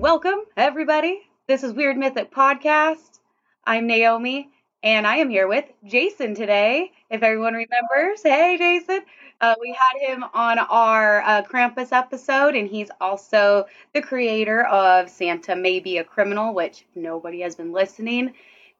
[0.00, 1.20] welcome, everybody.
[1.46, 3.18] This is Weird Mythic Podcast.
[3.66, 4.48] I'm Naomi,
[4.82, 6.90] and I am here with Jason today.
[7.10, 9.00] If everyone remembers, hey, Jason.
[9.42, 15.10] Uh, we had him on our uh, Krampus episode, and he's also the creator of
[15.10, 18.32] Santa May Be a Criminal, which nobody has been listening.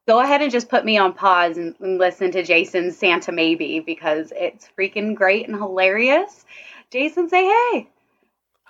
[0.09, 3.81] Go ahead and just put me on pause and, and listen to Jason's Santa Maybe
[3.81, 6.47] because it's freaking great and hilarious.
[6.91, 7.89] Jason, say hey.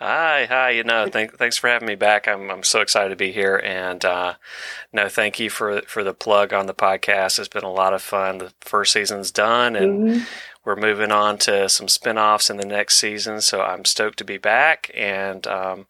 [0.02, 0.70] Hi, hi.
[0.70, 2.26] You know, thank, thanks for having me back.
[2.26, 4.34] I'm I'm so excited to be here, and uh,
[4.94, 7.38] no, thank you for for the plug on the podcast.
[7.38, 8.38] It's been a lot of fun.
[8.38, 10.24] The first season's done, and mm-hmm.
[10.64, 13.42] we're moving on to some spinoffs in the next season.
[13.42, 15.86] So I'm stoked to be back, and um,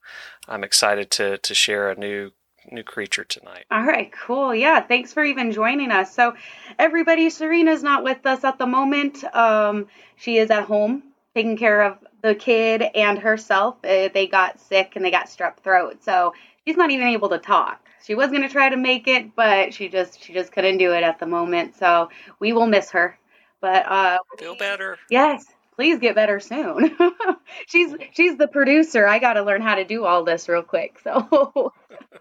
[0.48, 2.32] I'm excited to to share a new
[2.68, 3.66] new creature tonight.
[3.70, 4.52] All right, cool.
[4.52, 6.12] Yeah, thanks for even joining us.
[6.12, 6.34] So,
[6.80, 9.22] everybody, Serena's not with us at the moment.
[9.36, 13.76] Um, she is at home taking care of the kid and herself.
[13.84, 17.38] Uh, they got sick and they got strep throat, so she's not even able to
[17.38, 17.84] talk.
[18.04, 21.02] She was gonna try to make it, but she just she just couldn't do it
[21.02, 21.76] at the moment.
[21.76, 23.18] So we will miss her.
[23.60, 24.98] But uh, feel better.
[25.10, 25.44] Yes,
[25.76, 26.96] please get better soon.
[27.66, 29.06] she's she's the producer.
[29.06, 30.98] I got to learn how to do all this real quick.
[31.04, 31.72] So,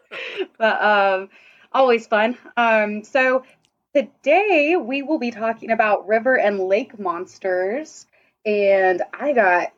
[0.57, 1.29] but um,
[1.73, 2.37] always fun.
[2.57, 3.43] Um, so
[3.93, 8.05] today we will be talking about river and lake monsters,
[8.49, 9.73] and I got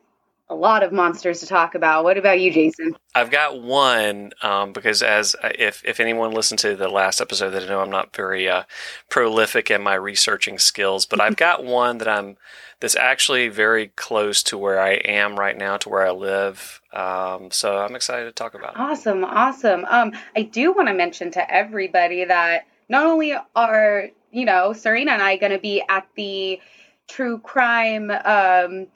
[0.52, 2.04] a lot of monsters to talk about.
[2.04, 2.94] What about you, Jason?
[3.14, 7.66] I've got one um, because as if if anyone listened to the last episode, they
[7.66, 8.64] know I'm not very uh,
[9.08, 12.36] prolific in my researching skills, but I've got one that I'm
[12.80, 16.80] that's actually very close to where I am right now, to where I live.
[16.92, 18.80] Um, so I'm excited to talk about it.
[18.80, 19.86] Awesome, awesome.
[19.88, 25.12] Um, I do want to mention to everybody that not only are you know Serena
[25.12, 26.60] and I going to be at the
[27.08, 28.86] true crime um,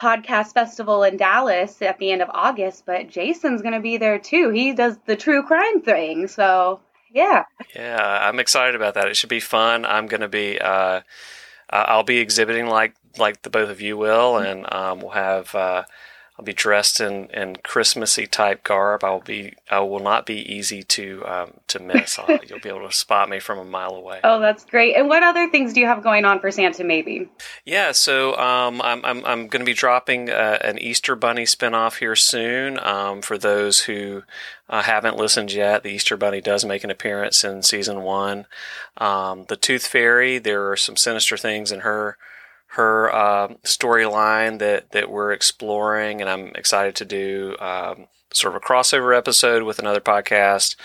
[0.00, 4.18] podcast festival in Dallas at the end of August, but Jason's going to be there
[4.18, 4.50] too.
[4.50, 6.28] He does the true crime thing.
[6.28, 6.80] So,
[7.12, 7.44] yeah.
[7.74, 9.08] Yeah, I'm excited about that.
[9.08, 9.84] It should be fun.
[9.84, 11.00] I'm going to be uh,
[11.70, 15.84] I'll be exhibiting like like the both of you will and um, we'll have uh,
[16.36, 19.04] I'll be dressed in, in Christmassy type garb.
[19.04, 22.18] I will be I will not be easy to um, to miss.
[22.48, 24.18] you'll be able to spot me from a mile away.
[24.24, 24.96] Oh, that's great!
[24.96, 26.82] And what other things do you have going on for Santa?
[26.82, 27.28] Maybe.
[27.64, 31.98] Yeah, so um, I'm I'm I'm going to be dropping uh, an Easter Bunny spinoff
[31.98, 32.80] here soon.
[32.84, 34.24] Um, for those who
[34.68, 38.46] uh, haven't listened yet, the Easter Bunny does make an appearance in season one.
[38.96, 42.18] Um, the Tooth Fairy, there are some sinister things in her
[42.74, 48.62] her uh, storyline that that we're exploring, and I'm excited to do um, sort of
[48.62, 50.76] a crossover episode with another podcast,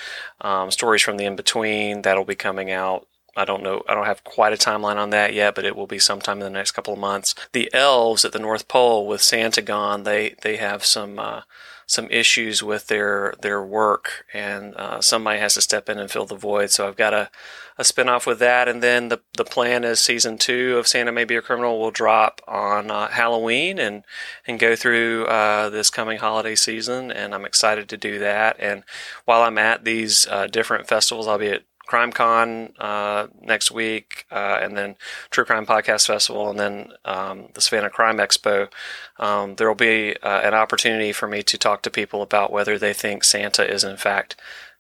[0.42, 3.08] um, stories from the in between that'll be coming out.
[3.36, 3.84] I don't know.
[3.88, 6.44] I don't have quite a timeline on that yet, but it will be sometime in
[6.44, 7.34] the next couple of months.
[7.54, 11.42] The elves at the North Pole with Santa gone, they they have some uh,
[11.90, 16.28] some issues with their their work, and uh, somebody has to step in and fill
[16.28, 16.70] the void.
[16.70, 17.32] So I've got a
[17.80, 21.24] a spinoff with that, and then the the plan is season two of Santa May
[21.24, 24.04] Be a Criminal will drop on uh, Halloween and
[24.46, 28.58] and go through uh, this coming holiday season, and I'm excited to do that.
[28.60, 28.84] And
[29.26, 34.60] while I'm at these uh, different festivals, I'll be at CrimeCon uh, next week, uh,
[34.62, 34.96] and then
[35.32, 38.72] True Crime Podcast Festival, and then um, the Savannah Crime Expo.
[39.18, 42.78] Um, there will be uh, an opportunity for me to talk to people about whether
[42.78, 44.40] they think Santa is in fact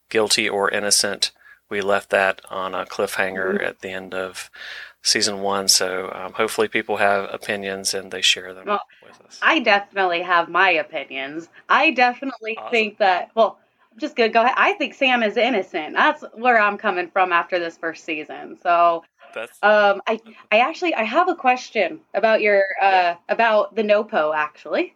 [0.10, 1.32] guilty or innocent.
[1.70, 3.66] We left that on a cliffhanger mm-hmm.
[3.66, 4.52] at the end of
[5.02, 9.40] season one, so um, hopefully people have opinions and they share them well, with us.
[9.42, 11.50] I definitely have my opinions.
[11.68, 12.72] I definitely awesome.
[12.72, 13.58] think that well
[13.98, 14.56] just gonna go ahead.
[14.58, 15.96] I think Sam is innocent.
[15.96, 18.58] That's where I'm coming from after this first season.
[18.62, 19.58] So That's...
[19.62, 20.20] um I
[20.52, 23.16] I actually I have a question about your uh yeah.
[23.28, 24.96] about the Nopo actually.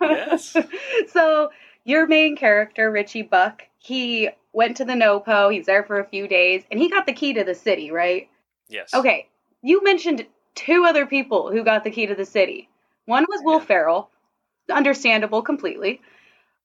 [0.00, 0.56] Yes.
[1.12, 1.50] so
[1.84, 6.28] your main character, Richie Buck, he went to the Nopo, he's there for a few
[6.28, 8.28] days, and he got the key to the city, right?
[8.68, 8.92] Yes.
[8.92, 9.28] Okay.
[9.62, 12.68] You mentioned two other people who got the key to the city.
[13.06, 13.64] One was Will yeah.
[13.64, 14.10] Ferrell,
[14.70, 16.00] understandable completely.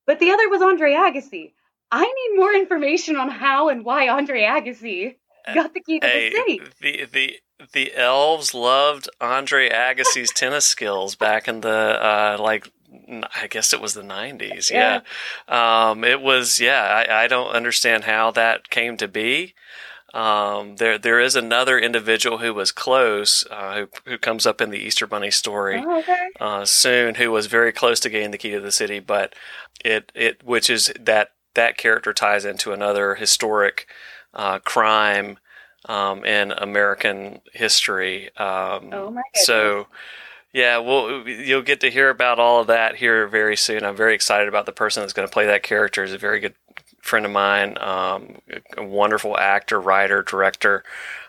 [0.06, 1.54] But the other was Andre Agassi.
[1.92, 5.16] I need more information on how and why Andre Agassi
[5.54, 6.62] got the key to hey, the city.
[6.82, 7.40] The the
[7.74, 12.72] the elves loved Andre Agassi's tennis skills back in the uh, like
[13.34, 14.72] I guess it was the 90s.
[14.72, 15.02] Yeah.
[15.50, 15.90] yeah.
[15.90, 19.54] Um, it was, yeah, I, I, don't understand how that came to be.
[20.16, 24.70] Um, there, there is another individual who was close, uh, who, who comes up in
[24.70, 26.30] the Easter Bunny story oh, okay.
[26.40, 29.36] uh, soon, who was very close to getting the key to the city, but
[29.84, 33.88] it, it, which is that that character ties into another historic
[34.34, 35.38] uh, crime
[35.90, 38.28] um, in American history.
[38.38, 39.46] Um, oh my goodness.
[39.46, 39.88] So,
[40.54, 43.84] yeah, well, you'll get to hear about all of that here very soon.
[43.84, 46.04] I'm very excited about the person that's going to play that character.
[46.04, 46.56] Is a very good
[47.06, 48.40] friend of mine, um,
[48.78, 50.84] a wonderful actor, writer, director,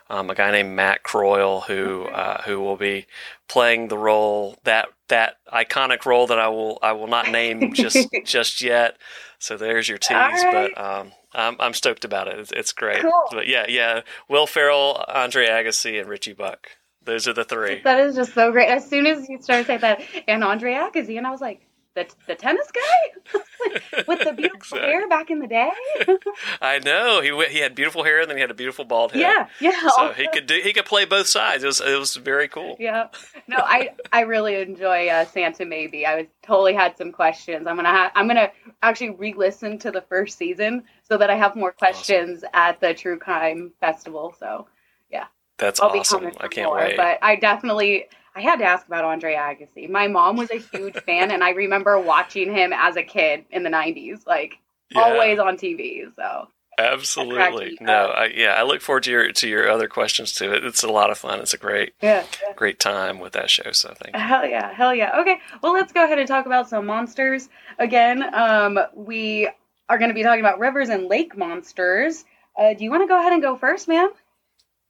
[0.09, 3.05] um, a guy named Matt Croyle, who uh, who will be
[3.47, 8.07] playing the role that that iconic role that I will I will not name just
[8.25, 8.97] just yet.
[9.39, 10.71] So there's your tease, right.
[10.75, 12.39] but um, I'm I'm stoked about it.
[12.39, 13.01] It's, it's great.
[13.01, 13.27] Cool.
[13.31, 16.67] But yeah, yeah, Will Ferrell, Andre Agassi, and Richie Buck.
[17.03, 17.81] Those are the three.
[17.83, 18.67] That is just so great.
[18.67, 22.07] As soon as you started saying that, and Andre Agassi, and I was like, the,
[22.27, 23.39] the tennis guy
[24.07, 24.79] with the beautiful Exactly.
[24.81, 25.69] hair back in the day.
[26.61, 29.21] I know he he had beautiful hair, and then he had a beautiful bald head.
[29.21, 29.89] yeah, yeah.
[29.95, 31.63] So he could do he could play both sides.
[31.63, 32.75] It was it was very cool.
[32.79, 33.07] Yeah.
[33.47, 36.05] No, I I really enjoy uh, Santa Maybe.
[36.05, 37.67] I was totally had some questions.
[37.67, 38.51] I'm gonna ha- I'm gonna
[38.83, 43.17] actually re-listen to the first season so that I have more questions at the True
[43.17, 44.35] Crime Festival.
[44.39, 44.67] So
[45.09, 45.25] yeah.
[45.57, 46.31] That's I'll awesome.
[46.39, 46.77] I can't more.
[46.77, 46.97] wait.
[46.97, 49.89] But I definitely I had to ask about Andre Agassi.
[49.89, 53.63] My mom was a huge fan, and I remember watching him as a kid in
[53.63, 54.59] the '90s, like
[54.91, 55.01] Yeah.
[55.01, 56.13] always on TV.
[56.15, 56.47] So
[56.79, 57.79] Absolutely.
[57.81, 58.05] No.
[58.05, 60.53] I, yeah, I look forward to your to your other questions too.
[60.53, 61.39] It, it's a lot of fun.
[61.39, 62.23] It's a great yeah.
[62.55, 63.71] great time with that show.
[63.71, 64.21] So thank you.
[64.21, 65.19] Hell yeah, hell yeah.
[65.19, 67.49] Okay, well, let's go ahead and talk about some monsters
[67.79, 68.31] again.
[68.35, 69.49] Um, we
[69.89, 72.25] are going to be talking about rivers and lake monsters.
[72.55, 74.11] Uh, do you want to go ahead and go first, ma'am?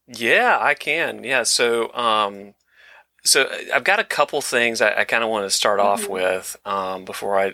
[0.08, 1.24] Yeah, I can.
[1.24, 2.54] Yeah, so um,
[3.28, 6.10] so I've got a couple things I, I kind of want to start off Mhm.
[6.10, 7.54] with um, before I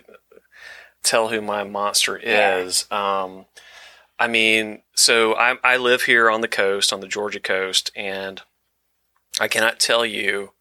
[1.02, 2.56] tell who my monster Yeah.
[2.58, 2.86] is.
[2.90, 3.46] Um,
[4.18, 8.40] I mean, so I I live here on the coast, on the Georgia coast, and
[9.40, 10.52] I cannot tell you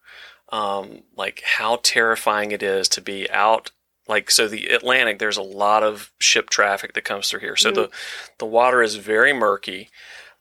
[0.50, 3.72] um, like how terrifying it is to be out.
[4.08, 5.18] Like so, the Atlantic.
[5.20, 7.56] There's a lot of ship traffic that comes through here.
[7.56, 7.76] So Mhm.
[7.76, 7.90] the
[8.40, 9.90] the water is very murky,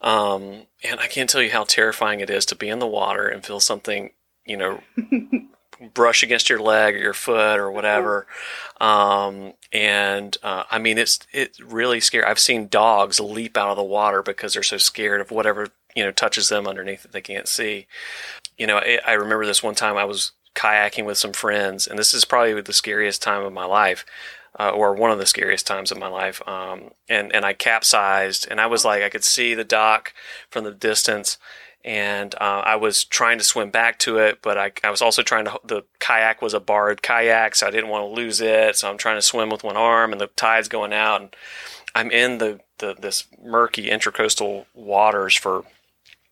[0.01, 3.27] um, and I can't tell you how terrifying it is to be in the water
[3.27, 4.11] and feel something,
[4.45, 4.79] you know,
[5.93, 8.27] brush against your leg or your foot or whatever.
[8.79, 12.25] Um, and uh, I mean, it's it's really scary.
[12.25, 16.03] I've seen dogs leap out of the water because they're so scared of whatever you
[16.03, 17.87] know touches them underneath that they can't see.
[18.57, 21.97] You know, I, I remember this one time I was kayaking with some friends, and
[21.97, 24.05] this is probably the scariest time of my life.
[24.59, 28.47] Uh, or one of the scariest times of my life, um, and and I capsized,
[28.51, 30.13] and I was like, I could see the dock
[30.51, 31.39] from the distance,
[31.85, 35.21] and uh, I was trying to swim back to it, but I, I was also
[35.21, 35.59] trying to.
[35.65, 38.75] The kayak was a barred kayak, so I didn't want to lose it.
[38.77, 41.35] So I'm trying to swim with one arm, and the tide's going out, and
[41.95, 45.63] I'm in the, the this murky intracoastal waters for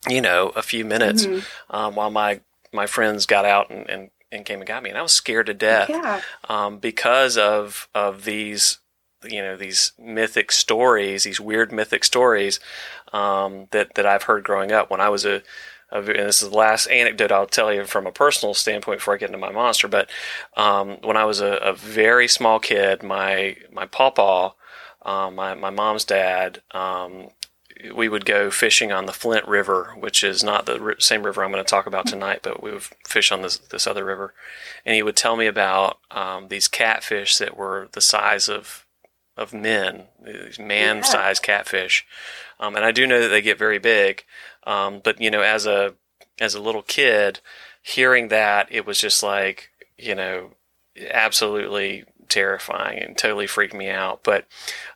[0.10, 1.46] you know a few minutes Mhm.
[1.70, 2.40] um, while my
[2.74, 5.48] my friends got out and, and and came and got me, and I was scared
[5.48, 6.22] to death Yeah.
[6.48, 8.80] um, because of of these
[9.24, 12.60] you know these mythic stories, these weird mythic stories
[13.14, 14.90] um, that that I've heard growing up.
[14.90, 15.42] When I was a,
[15.92, 19.14] a and this is the last anecdote I'll tell you from a personal standpoint before
[19.14, 19.88] I get into my monster.
[19.88, 20.10] But
[20.58, 24.54] um, when I was a, a very small kid, my my pawpaw,
[25.04, 26.62] um, my my mom's dad.
[26.72, 27.30] Um,
[27.96, 31.52] we would go fishing on the Flint River, which is not the same river I'm
[31.52, 34.34] going to talk about tonight, but we would fish on this this other river,
[34.86, 38.86] and he would tell me about um, these catfish that were the size of
[39.38, 42.06] of men, these man-sized catfish,
[42.60, 44.24] um, and I do know that they get very big.
[44.66, 45.96] Um, but you know, as a
[46.40, 47.40] as a little kid,
[47.82, 50.52] hearing that, it was just like you know,
[51.10, 54.24] absolutely terrifying and totally freaked me out.
[54.24, 54.48] But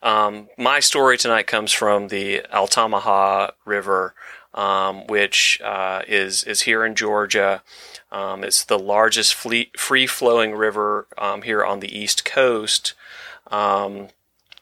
[0.01, 4.15] um, my story tonight comes from the Altamaha River,
[4.53, 7.61] um, which uh, is is here in Georgia.
[8.11, 12.93] Um, it's the largest free flowing river um, here on the East Coast.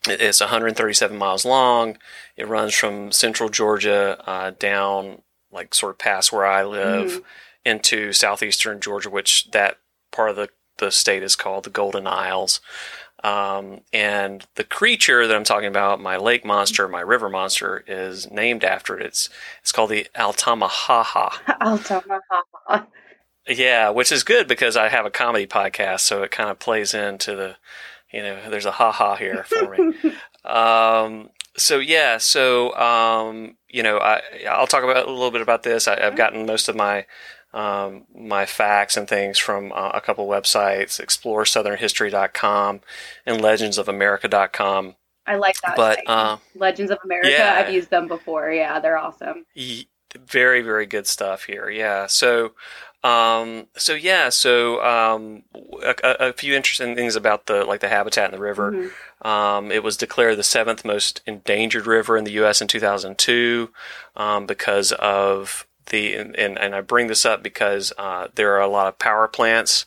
[0.07, 1.98] It- it's 137 miles long.
[2.36, 7.24] It runs from central Georgia uh, down, like sort of past where I live, Mhm.
[7.65, 9.77] into southeastern Georgia, which that
[10.12, 12.60] part of the, the state is called the Golden Isles.
[13.24, 18.29] Um, and the creature that I'm talking about, my lake monster, my river monster, is
[18.29, 19.05] named after it.
[19.05, 19.29] It's
[19.62, 21.31] it's called the Altamahaha.
[21.62, 22.86] Altamaha.
[23.48, 26.93] Yeah, which is good because I have a comedy podcast, so it kind of plays
[26.93, 27.55] into the,
[28.13, 30.13] you know, there's a ha ha here for me.
[30.46, 35.63] um, so yeah, so um, you know, I I'll talk about a little bit about
[35.63, 35.88] this.
[35.88, 37.05] I, I've gotten most of my
[37.53, 42.82] um, my facts and things from uh, a couple websites, exploresouthernhistory.com
[43.25, 44.96] and legendsofamerica.com.
[45.25, 45.75] I like that.
[45.75, 47.29] But uh, Legends of America.
[47.29, 47.55] yeah.
[47.58, 48.51] I've used them before.
[48.51, 49.46] Yeah, they're awesome.
[49.53, 49.88] Ye-
[50.20, 52.51] very very good stuff here yeah so
[53.03, 55.43] um so yeah so um
[55.83, 59.25] a, a few interesting things about the like the habitat in the river Mhm.
[59.27, 63.69] um it was declared the seventh most endangered river in the us in 2002
[64.15, 68.62] um because of the and, and, and i bring this up because uh there are
[68.62, 69.86] a lot of power plants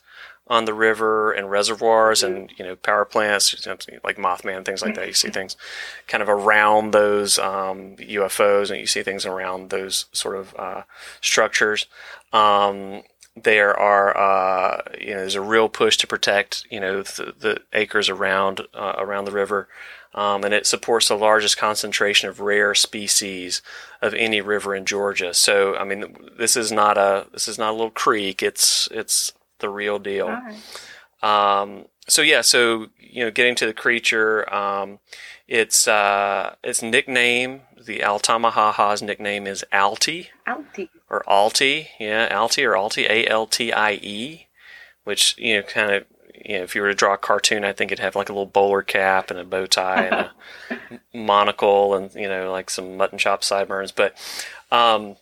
[0.49, 3.67] on the river and reservoirs and you know power plants
[4.05, 5.07] like Mothman things like that.
[5.07, 5.57] You see things
[6.07, 10.83] kind of around those um, UFOs, and you see things around those sort of uh,
[11.21, 11.87] structures.
[12.33, 13.03] Um,
[13.35, 17.61] there are uh, you know there's a real push to protect you know the, the
[17.73, 19.69] acres around uh, around the river.
[20.15, 23.61] Um, and it supports the largest concentration of rare species
[24.01, 25.35] of any river in Georgia.
[25.35, 28.43] So, I mean, this is not a this is not a little creek.
[28.43, 30.29] It's it's the real deal.
[30.29, 30.57] Right.
[31.23, 34.99] Um, so yeah, so you know, getting to the creature, um,
[35.49, 40.29] its uh, its nickname, the Altamahaha's nickname is Altie.
[40.47, 40.89] Altie.
[41.09, 44.47] Or Altie, yeah, Altie or Altie, A L T I E,
[45.05, 46.05] which you know, kind of
[46.45, 48.33] you know, if you were to draw a cartoon, I think it'd have like a
[48.33, 52.97] little bowler cap and a bow tie and a monocle and you know, like some
[52.97, 53.93] mutton chop sideburns.
[53.93, 54.17] But
[54.71, 55.17] um,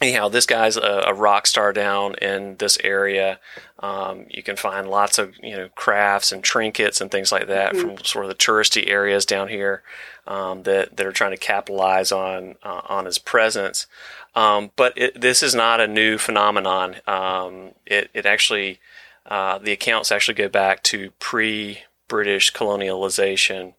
[0.00, 3.40] anyhow, this guy's a, a, rock star down in this area.
[3.80, 7.72] Um, you can find lots of you know crafts and trinkets and things like that
[7.72, 7.96] mm-hmm.
[7.96, 9.82] from sort of the touristy areas down here
[10.26, 13.86] um, that that are trying to capitalize on uh, on his presence.
[14.34, 16.96] Um, but it, this is not a new phenomenon.
[17.06, 18.80] Um, it it actually
[19.26, 23.74] uh, the accounts actually go back to pre British colonialization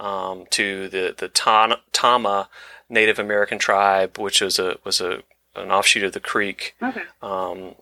[0.00, 2.48] um, to the the Tama
[2.88, 5.22] Native American tribe, which was a was a
[5.54, 7.02] an offshoot of the Creek okay.
[7.22, 7.74] um,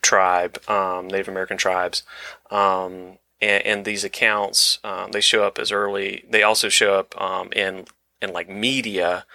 [0.00, 2.02] tribe, um, Native American tribes.
[2.50, 6.24] Um, and, and, these accounts, um, they show up as early.
[6.28, 7.86] They also show up um, in
[8.22, 9.26] in like media,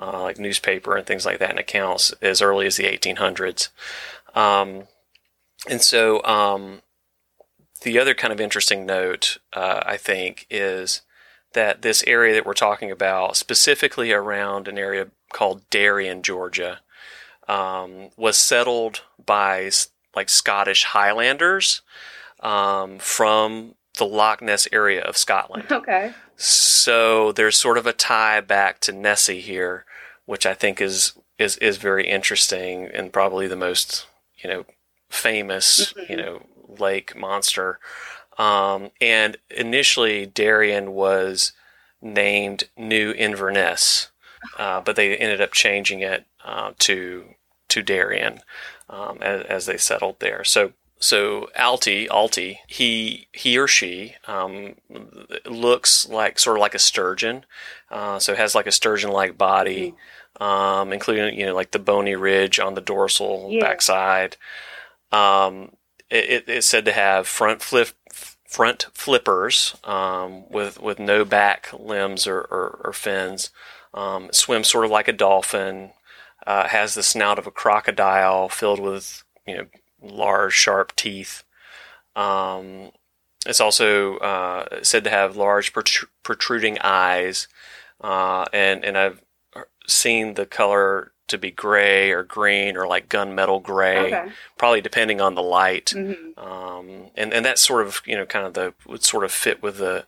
[0.00, 3.68] uh, like newspaper and things like that, in accounts as early as the 1800s.
[4.34, 4.84] Um,
[5.68, 6.22] and so,
[7.82, 11.02] the other kind of interesting note, uh, I think, is
[11.54, 16.80] that this area that we're talking about, specifically around an area called Darien, Georgia,
[17.48, 19.70] um, was settled by
[20.14, 21.82] like Scottish Highlanders
[22.40, 25.70] um, from the Loch Ness area of Scotland.
[25.70, 26.12] Okay.
[26.36, 29.84] So there's sort of a tie back to Nessie here,
[30.26, 34.06] which I think is is is very interesting and probably the most
[34.42, 34.64] you know
[35.08, 36.12] famous mm-hmm.
[36.12, 36.42] you know
[36.78, 37.78] lake monster.
[38.38, 41.52] Um, and initially, Darien was
[42.00, 44.10] named New Inverness,
[44.56, 47.34] uh, but they ended up changing it uh, to
[47.68, 48.40] to Darien
[48.88, 50.44] um, as, as, they settled there.
[50.44, 54.74] So so Alti Altie, he he or she um,
[55.46, 57.44] looks like sort of like a sturgeon,
[57.90, 59.94] uh, so has like a sturgeon-like body,
[60.40, 60.44] mm.
[60.44, 63.60] um, including you know like the bony ridge on the dorsal yeah.
[63.60, 64.36] backside.
[65.12, 65.72] Um,
[66.10, 67.90] it, it's said to have front flip
[68.48, 73.50] front flippers um, with with no back limbs or, or, or fins.
[73.94, 75.90] Um, swims sort of like a dolphin
[76.48, 79.66] uh, has the snout of a crocodile filled with you know
[80.00, 81.44] large sharp teeth.
[82.16, 82.90] Um,
[83.46, 85.74] it's also uh, said to have large
[86.22, 87.48] protruding eyes,
[88.00, 89.22] uh, and and I've
[89.86, 94.32] seen the color to be gray or green or like gunmetal gray, okay.
[94.56, 95.92] probably depending on the light.
[95.94, 96.40] Mm-hmm.
[96.40, 99.62] Um, and and that sort of you know kind of the would sort of fit
[99.62, 100.06] with the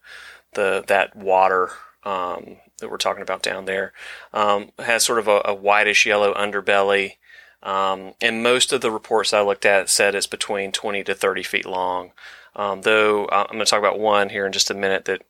[0.54, 1.73] the that water
[2.04, 3.92] um, that we're talking about down there.
[4.32, 7.16] Um, has sort of a, a whitish yellow underbelly.
[7.62, 11.42] Um, and most of the reports I looked at said it's between 20 to 30
[11.42, 12.12] feet long.
[12.56, 15.22] Um, though I'm going to talk about one here in just a minute that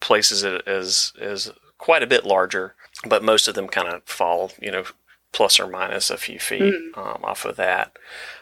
[0.00, 2.74] places it as, as quite a bit larger,
[3.06, 4.84] but most of them kind of fall, you know,
[5.32, 6.96] plus or minus a few feet mm.
[6.96, 7.96] off of that.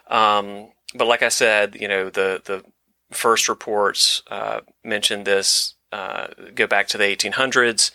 [0.09, 2.65] Um, but like I said, you know, the, the
[3.11, 7.91] first reports uh, mentioned this uh, go back to the 1800s.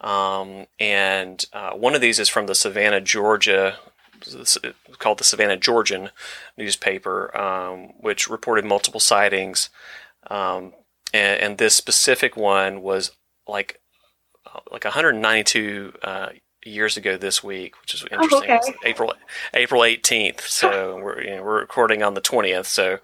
[0.00, 3.78] Um, and uh, one of these is from the Savannah, Georgia,
[4.98, 6.10] called the Savannah Georgian
[6.56, 9.70] newspaper, um, which reported multiple sightings.
[10.28, 10.72] Um,
[11.12, 13.12] and, and, this specific one was
[13.46, 13.80] like
[14.46, 16.28] uh, like 192 uh,
[16.64, 18.50] years ago this week, which is oh, interesting.
[18.50, 18.72] Oh, okay.
[18.84, 19.14] April
[19.54, 20.40] April 18th.
[20.42, 22.66] So we're you know, we're recording on the 20th.
[22.66, 22.98] So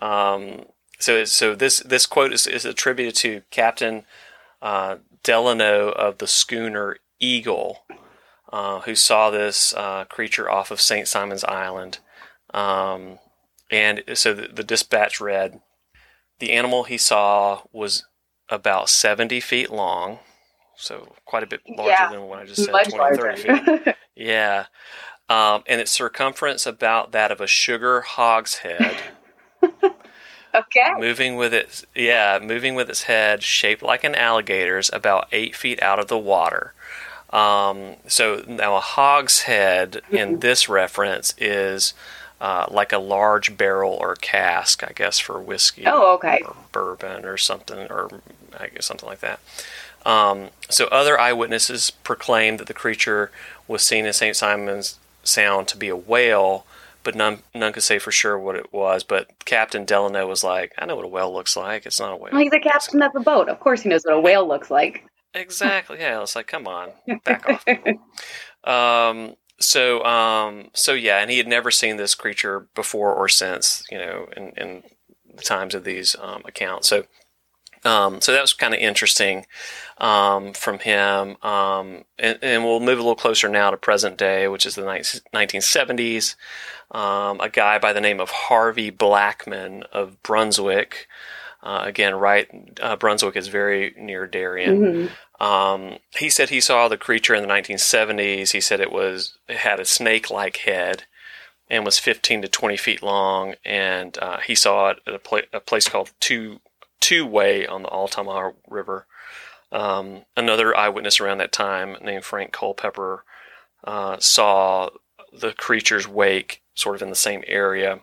[0.00, 0.66] um,
[0.98, 4.04] so so this this quote is, is attributed to Captain
[4.60, 7.80] uh, Delano of the schooner Eagle,
[8.52, 11.08] uh, who saw this uh, creature off of St.
[11.08, 11.98] Simon's Island.
[12.54, 13.18] Um,
[13.68, 15.60] and so the, the, dispatch read
[16.38, 18.06] The animal he saw was
[18.48, 20.20] about 70 feet long,
[20.76, 23.94] so quite a bit larger yeah, than what I just said, 20 30 feet.
[24.14, 24.66] yeah.
[25.28, 28.96] Um, and its circumference about that of a sugar hogshead.
[30.56, 30.94] Okay.
[30.98, 35.82] Moving with its yeah, moving with its head shaped like an alligator's, about eight feet
[35.82, 36.72] out of the water.
[37.30, 41.92] Um, so now a hog's head in this reference is
[42.40, 45.84] uh, like a large barrel or cask, I guess, for whiskey.
[45.86, 46.40] Oh, okay.
[46.46, 48.08] Or bourbon or something, or
[48.58, 49.40] I guess something like that.
[50.04, 53.30] Um, so other eyewitnesses proclaimed that the creature
[53.66, 54.36] was seen in St.
[54.36, 56.64] Simon's Sound to be a whale,
[57.06, 59.04] but none none could say for sure what it was.
[59.04, 61.86] But Captain Delano was like, "I know what a whale looks like.
[61.86, 63.48] It's not a whale." Well, he's a captain of a boat.
[63.48, 65.04] Of course, he knows what a whale looks like.
[65.32, 66.00] Exactly.
[66.00, 66.20] Yeah.
[66.20, 66.90] It's like, come on,
[67.24, 67.64] back off.
[68.64, 73.84] Um, so, um, so yeah, and he had never seen this creature before or since,
[73.88, 74.82] you know, in, in
[75.32, 76.88] the times of these um, accounts.
[76.88, 77.04] So,
[77.86, 79.46] um, so that was kind of interesting
[79.98, 81.36] um, from him.
[81.42, 84.82] Um, and, and, we'll move a little closer now to present day, which is the
[84.82, 86.34] 1970s.
[86.90, 91.06] Um, a guy by the name of Harvey Blackman of Brunswick.
[91.62, 92.48] Uh, again, right,
[92.80, 94.80] uh, Brunswick is very near Darien.
[94.80, 95.44] Mm-hmm.
[95.44, 98.52] Um, he said he saw the creature in the 1970s.
[98.52, 101.04] He said it was it had a snake-like head
[101.68, 105.40] and was 15 to 20 feet long, and uh, he saw it at a, pla-
[105.52, 106.60] a place called Two
[107.06, 109.06] Two Way on the Altamaha River.
[109.70, 113.22] Um, another eyewitness around that time, named Frank Culpepper,
[113.84, 114.90] uh, saw
[115.32, 118.00] the creature's wake sort of in the same area,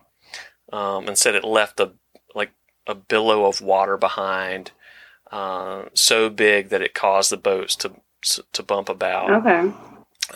[0.72, 1.92] um, and said it left a
[2.34, 2.52] like
[2.86, 4.70] a billow of water behind,
[5.30, 7.92] uh, so big that it caused the boats to
[8.54, 9.30] to bump about.
[9.30, 9.70] Okay.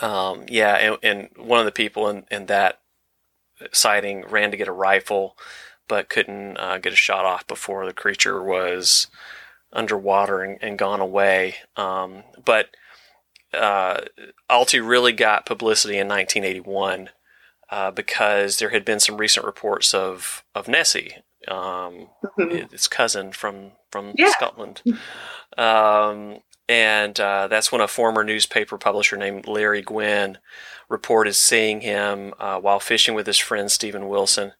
[0.05, 2.81] Um, yeah, and, and, one of the people in, in that
[3.73, 5.39] sighting ran to get a rifle,
[5.89, 9.09] but couldn't uh, get a shot off before the creature was
[9.73, 11.57] underwater and, and gone away.
[11.77, 12.69] Um, but
[13.55, 14.03] uh,
[14.51, 17.11] Altu really got publicity in 1981
[17.71, 21.15] uh, because there had been some recent reports of of Nessie,
[21.49, 22.73] um, mm-hmm.
[22.73, 24.31] its cousin from from yeah.
[24.31, 24.83] Scotland.
[25.57, 30.39] Um, and uh, that's when a former newspaper publisher named Larry Gwin
[30.89, 34.53] reported seeing him uh, while fishing with his friend Stephen Wilson.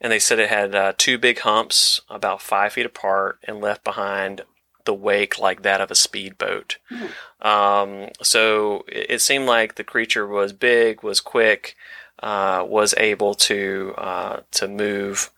[0.00, 3.84] And they said it had uh, two big humps about five feet apart and left
[3.84, 4.42] behind
[4.84, 6.78] the wake like that of a speedboat.
[6.90, 7.46] Mm-hmm.
[7.46, 11.76] Um, so it, it, seemed like the creature was big, was quick,
[12.22, 15.30] uh, was able to uh, to move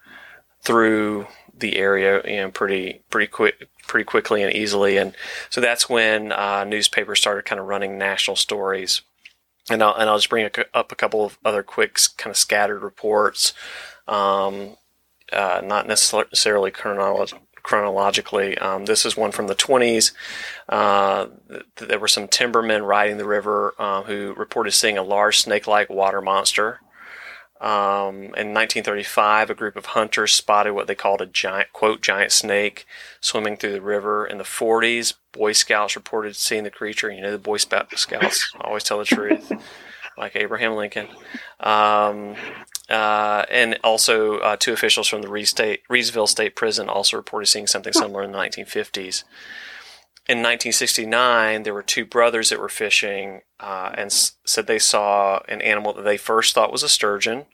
[0.63, 1.27] through
[1.59, 4.97] the area, you know, pretty pretty quick, pretty quickly and easily.
[4.97, 5.15] And
[5.51, 9.03] so that's when uh, newspapers started kind of running national stories.
[9.71, 12.83] And I'll, and I'll just bring up a couple of other quick kind of scattered
[12.83, 13.53] reports,
[14.09, 14.77] um,
[15.33, 18.59] uh, not necessarily chronolog- chronologically.
[18.59, 20.13] Um, this is one from the 20s.
[20.69, 25.39] Uh, th- there were some timbermen riding the river uh, who reported seeing a large
[25.39, 26.81] snake-like water monster.
[27.61, 32.33] Um, in 1935, a group of hunters spotted what they called a giant, quote, giant
[32.33, 32.87] snake
[33.21, 34.27] swimming through the river.
[34.27, 37.09] In the 40s, Boy Scouts reported seeing the creature.
[37.09, 39.53] You know, the Boy Scouts always tell the truth,
[40.19, 41.07] like Abraham Lincoln.
[41.61, 42.35] Um,
[42.93, 47.47] uh, and also, uh, two officials from the Reed State, Reidsville State Prison also reported
[47.47, 49.25] seeing something similar in the 1950s
[50.29, 55.41] in 1969, there were two brothers that were fishing uh, and s- said they saw
[55.49, 57.47] an animal that they first thought was a sturgeon,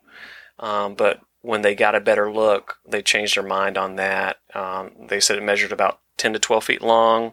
[0.59, 4.37] um, but when they got a better look, they changed their mind on that.
[4.55, 7.33] Um, they said it measured about 10 to 12 feet long,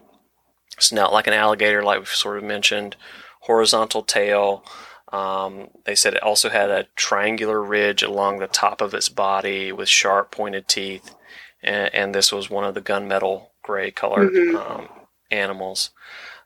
[0.78, 2.96] snout like an alligator, like we've sort of mentioned,
[3.42, 4.64] horizontal tail.
[5.12, 9.70] Um, they said it also had a triangular ridge along the top of its body
[9.72, 11.14] with sharp pointed teeth,
[11.62, 14.56] and, and this was one of the gunmetal gray colored mm-hmm.
[14.56, 14.88] um,
[15.30, 15.90] animals.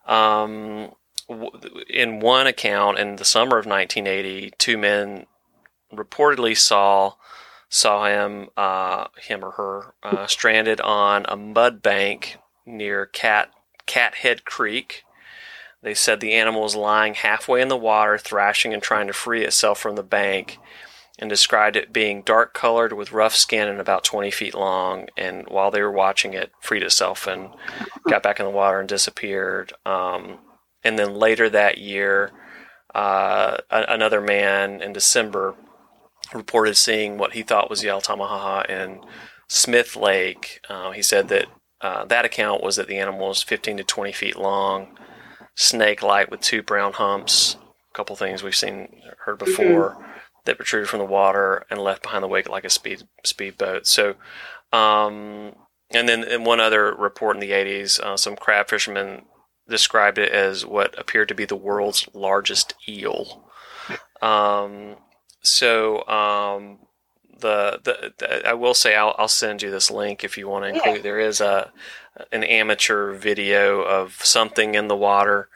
[0.06, 0.92] Um,
[1.88, 5.26] in one account, in the summer of 1980, two men
[5.92, 7.14] reportedly saw
[7.68, 13.50] saw him uh, him or her uh, stranded on a mud bank near Cat
[13.86, 15.04] Cathead Creek.
[15.82, 19.44] They said the animal was lying halfway in the water, thrashing and trying to free
[19.44, 20.58] itself from the bank
[21.18, 25.08] and described it being dark colored with rough skin and about 20 feet long.
[25.16, 27.50] And while they were watching it, freed itself and
[28.08, 29.72] got back in the water and disappeared.
[29.84, 30.38] Um,
[30.82, 32.32] and then later that year,
[32.94, 35.54] uh, another man in December
[36.32, 39.00] reported seeing what he thought was the Altamaha in
[39.48, 40.64] Smith Lake.
[40.68, 41.46] Uh, he said that
[41.80, 44.98] uh, that account was that the animal was 15 to 20 feet long,
[45.60, 47.56] snake-like with two brown humps.
[47.92, 49.96] A couple things we've seen heard before.
[49.96, 50.10] Mm-hmm
[50.44, 53.86] that protruded from the water and left behind the wake like a speed speedboat.
[53.86, 54.14] So,
[54.72, 55.54] um,
[55.90, 59.22] and then in one other report in the 80s, uh, some crab fishermen
[59.68, 63.44] described it as what appeared to be the world's largest eel.
[64.22, 64.96] Um,
[65.42, 66.78] so, um,
[67.40, 70.64] the, the, the, I will say I'll, I'll send you this link if you want
[70.64, 70.96] to include.
[70.96, 71.02] Yeah.
[71.02, 71.72] There is a
[72.32, 75.48] an amateur video of something in the water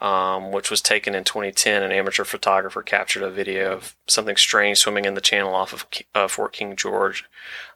[0.00, 1.82] um, which was taken in 2010.
[1.82, 5.86] An amateur photographer captured a video of something strange swimming in the channel off of
[6.14, 7.24] uh, Fort King George,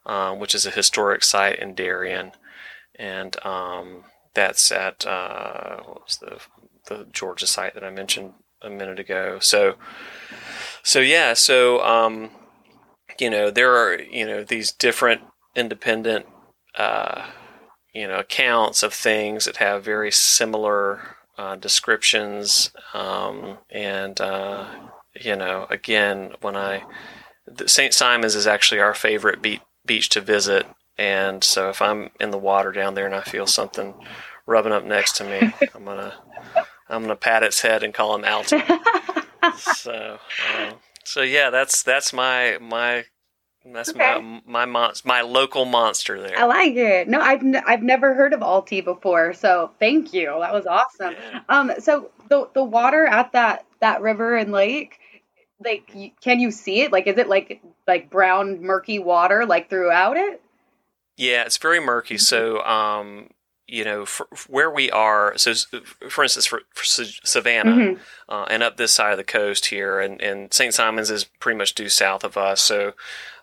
[0.05, 2.33] um, which is a historic site in Darien,
[2.97, 6.39] and um, that's at uh, what was the
[6.87, 9.39] the Georgia site that I mentioned a minute ago.
[9.41, 9.77] So,
[10.83, 12.31] so yeah, so um,
[13.19, 15.23] you know there are you know these different
[15.55, 16.27] independent
[16.75, 17.27] uh,
[17.99, 24.67] you know accounts of things that have very similar uh, descriptions um, and uh,
[25.21, 26.85] you know again when I
[27.67, 27.93] St.
[27.93, 32.39] Simons is actually our favorite beach beach to visit and so if I'm in the
[32.39, 33.95] water down there and I feel something
[34.47, 36.15] rubbing up next to me I'm gonna
[36.89, 38.63] I'm gonna pat its head and call him Altie
[39.75, 40.19] so
[40.55, 40.73] uh,
[41.05, 43.07] so yeah that's that's my my
[43.75, 43.99] that's okay.
[43.99, 46.39] my my mon- my local monster there.
[46.39, 47.09] I like it.
[47.09, 50.37] No, I've n- I've never heard of Altie before, so thank you.
[50.41, 51.15] That was awesome.
[51.15, 51.41] Yeah.
[51.49, 54.99] Um, so the the water at that that river and lake,
[55.65, 56.93] like, can you see it?
[56.93, 60.41] Like, is it like like brown murky water like throughout it?
[61.17, 62.15] Yeah, it's very murky.
[62.15, 62.21] Mm-hmm.
[62.21, 63.31] So, um,
[63.69, 65.53] you know, for, for where we are, so
[66.09, 68.03] for instance, for, for Savannah mm-hmm.
[68.29, 70.73] uh, and up this side of the coast here, and, and St.
[70.73, 72.63] Simons is pretty much due south of us.
[72.63, 72.95] So,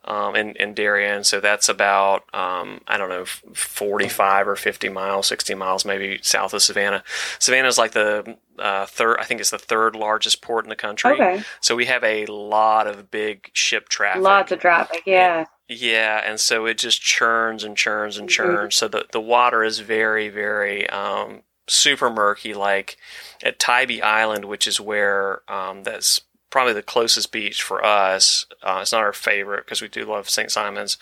[0.06, 1.24] um, in, in Darien.
[1.24, 6.54] So that's about, um, I don't know, 45 or 50 miles, 60 miles maybe south
[6.54, 7.04] of Savannah.
[7.40, 10.76] Savannah is like the uh, third, I think it's the third largest port in the
[10.76, 11.14] country.
[11.14, 11.44] Okay.
[11.60, 14.22] So we have a lot of big ship traffic.
[14.22, 15.46] Lots of traffic, yeah.
[15.68, 18.36] Yeah, and so it just churns and churns and mm-hmm.
[18.36, 18.76] churns.
[18.76, 18.86] Mm-hmm.
[18.86, 22.54] So the, the water is very, very um, super murky.
[22.54, 22.98] Like
[23.44, 28.46] at Tybee Island, which is where um, that's probably the closest beach for us.
[28.62, 30.52] Uh, it's not our favorite because we do love St.
[30.52, 30.98] Simons.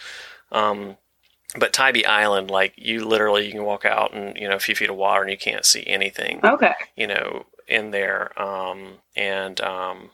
[0.51, 0.97] Um,
[1.57, 4.75] but Tybee Island, like you literally, you can walk out and you know a few
[4.75, 6.39] feet of water and you can't see anything.
[6.43, 6.73] Okay.
[6.95, 10.11] You know, in there, um, and um,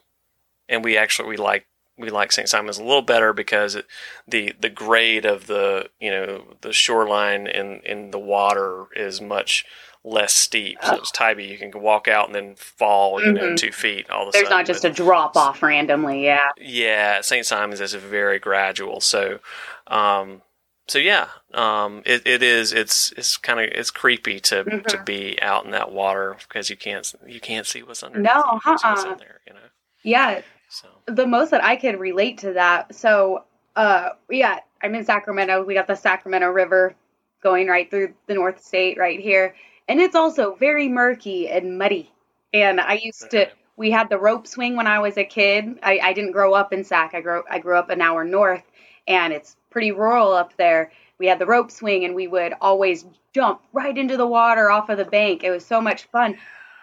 [0.68, 1.66] and we actually we like
[2.00, 2.48] we like St.
[2.48, 3.86] Simons a little better because it,
[4.28, 9.66] the the grade of the you know the shoreline in in the water is much
[10.04, 10.78] less steep.
[10.82, 13.36] So it's Tybee, you can walk out and then fall, you mm-hmm.
[13.36, 16.50] know, two feet all the There's not just but, a drop off randomly, yeah.
[16.58, 17.46] Yeah, St.
[17.46, 19.02] Simon's is very gradual.
[19.02, 19.40] So,
[19.88, 20.42] um,
[20.88, 22.74] so yeah, um, it, it is.
[22.74, 24.88] It's it's kind of it's creepy to mm-hmm.
[24.88, 28.20] to be out in that water because you can't you can't see what's under.
[28.20, 29.16] No, uh-uh.
[29.16, 29.60] there, you know.
[30.02, 30.42] Yeah.
[30.70, 30.88] So.
[31.08, 32.96] The most that I could relate to that.
[32.96, 35.64] So, uh, yeah, I'm in Sacramento.
[35.64, 36.96] We got the Sacramento River
[37.42, 39.56] going right through the North State right here
[39.90, 42.14] and it's also very murky and muddy.
[42.54, 45.80] And I used to we had the rope swing when I was a kid.
[45.82, 47.14] I, I didn't grow up in Sac.
[47.14, 48.64] I grew I grew up an hour north,
[49.08, 50.92] and it's pretty rural up there.
[51.18, 54.90] We had the rope swing, and we would always jump right into the water off
[54.90, 55.44] of the bank.
[55.44, 56.38] It was so much fun,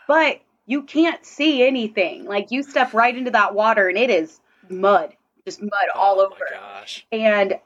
[0.08, 2.24] but you can't see anything.
[2.24, 6.20] Like you step right into that water, and it is mud, just mud oh all
[6.20, 6.44] over.
[6.50, 7.06] Gosh.
[7.10, 7.58] And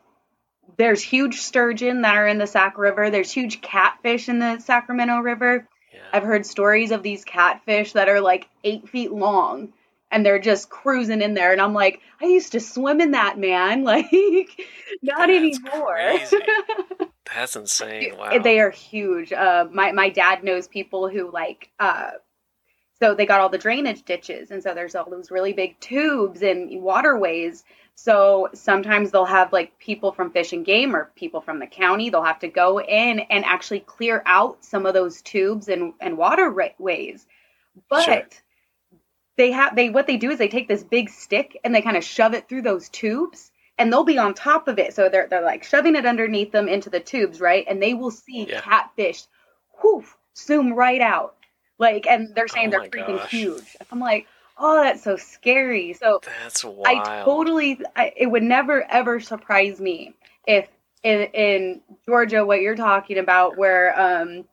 [0.77, 3.11] there's huge sturgeon that are in the Sac River.
[3.11, 5.67] There's huge catfish in the Sacramento River.
[5.93, 6.01] Yeah.
[6.13, 9.73] I've heard stories of these catfish that are like eight feet long
[10.11, 11.53] and they're just cruising in there.
[11.53, 13.85] And I'm like, I used to swim in that, man.
[13.91, 14.11] Like,
[15.03, 15.99] not That's anymore.
[17.35, 18.17] That's insane.
[18.17, 18.39] Wow.
[18.39, 19.33] They are huge.
[19.33, 22.11] Uh, my, my dad knows people who like, uh,
[23.01, 24.51] so they got all the drainage ditches.
[24.51, 27.65] And so there's all those really big tubes and waterways
[28.03, 32.09] so sometimes they'll have like people from Fish and Game or people from the county.
[32.09, 36.17] They'll have to go in and actually clear out some of those tubes and, and
[36.17, 37.27] waterways.
[37.91, 38.23] But sure.
[39.37, 41.99] they have they what they do is they take this big stick and they kind
[41.99, 44.95] of shove it through those tubes and they'll be on top of it.
[44.95, 47.67] So they're they're like shoving it underneath them into the tubes, right?
[47.69, 48.63] And they will see yeah.
[48.63, 49.25] catfish
[49.83, 51.37] whoof zoom right out.
[51.81, 53.31] Like and they're saying oh they're freaking gosh.
[53.31, 53.77] huge.
[53.91, 55.95] I'm like, oh, that's so scary.
[55.95, 56.87] So that's wild.
[56.87, 60.15] I totally, I, it would never ever surprise me
[60.47, 60.69] if
[61.03, 64.45] in, in Georgia, what you're talking about, where, um,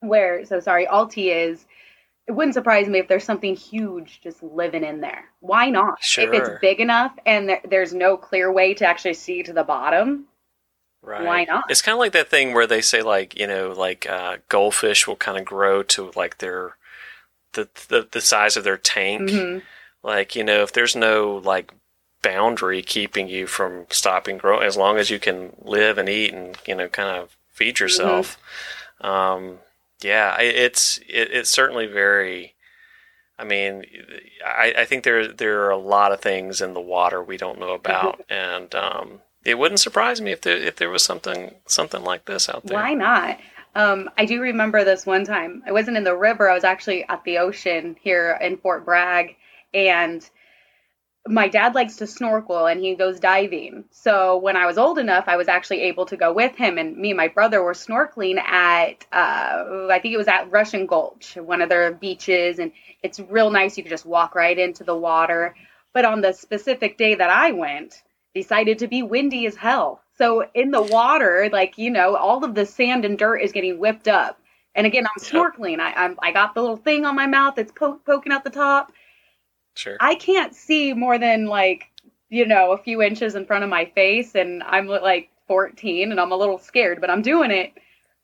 [0.00, 1.64] where, so sorry, Altie is,
[2.26, 5.24] it wouldn't surprise me if there's something huge just living in there.
[5.40, 6.02] Why not?
[6.02, 6.32] Sure.
[6.32, 9.64] If it's big enough and there, there's no clear way to actually see to the
[9.64, 10.26] bottom,
[11.02, 11.24] Right.
[11.24, 11.64] Why not?
[11.70, 15.06] It's kind of like that thing where they say, like, you know, like uh, goldfish
[15.06, 16.76] will kind of grow to like their
[17.52, 19.30] the the, the size of their tank.
[19.30, 19.58] Mm-hmm.
[20.02, 21.72] Like you know, if there's no like
[22.22, 26.56] boundary keeping you from stopping growing, as long as you can live and eat and
[26.66, 27.84] you know kind of feed mm-hmm.
[27.84, 28.38] yourself.
[29.00, 29.06] Mm-hmm.
[29.06, 29.58] Um,
[30.02, 32.54] yeah, it's it, it's certainly very.
[33.40, 33.84] I mean,
[34.44, 37.60] I, I think there there are a lot of things in the water we don't
[37.60, 38.32] know about, mm-hmm.
[38.32, 42.48] and um, it wouldn't surprise me if there if there was something something like this
[42.48, 42.76] out there.
[42.76, 43.38] Why not?
[43.74, 45.62] Um, I do remember this one time.
[45.66, 46.50] I wasn't in the river.
[46.50, 49.36] I was actually at the ocean here in Fort Bragg,
[49.72, 50.28] and
[51.26, 53.84] my dad likes to snorkel and he goes diving.
[53.90, 56.96] So when I was old enough, I was actually able to go with him, and
[56.96, 61.36] me and my brother were snorkeling at uh, I think it was at Russian Gulch,
[61.36, 63.78] one of their beaches, and it's real nice.
[63.78, 65.54] You could just walk right into the water.
[65.94, 68.02] But on the specific day that I went,
[68.34, 70.02] decided to be windy as hell.
[70.16, 73.78] So in the water, like you know, all of the sand and dirt is getting
[73.78, 74.40] whipped up.
[74.74, 75.80] And again, I'm snorkeling.
[75.80, 78.50] I I'm, I got the little thing on my mouth that's po- poking out the
[78.50, 78.92] top.
[79.74, 79.96] Sure.
[80.00, 81.90] I can't see more than like
[82.28, 86.20] you know a few inches in front of my face, and I'm like 14, and
[86.20, 87.72] I'm a little scared, but I'm doing it.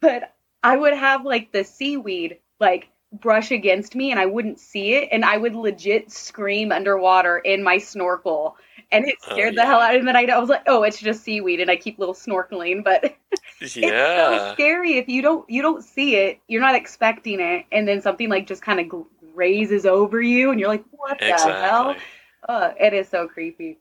[0.00, 4.94] But I would have like the seaweed like brush against me, and I wouldn't see
[4.94, 8.56] it, and I would legit scream underwater in my snorkel
[8.92, 9.62] and it Oh, scared yeah.
[9.62, 10.08] the hell out of me.
[10.10, 13.04] And I, was like, oh, it's just seaweed, and I keep little snorkeling, but
[13.60, 17.86] it's so scary if you don't you don't see it, you're not expecting it, and
[17.86, 21.90] then something like just kind of grazes over you, and you're like, what the hell?
[21.90, 22.04] Exactly.
[22.48, 23.78] Uh, it is so creepy.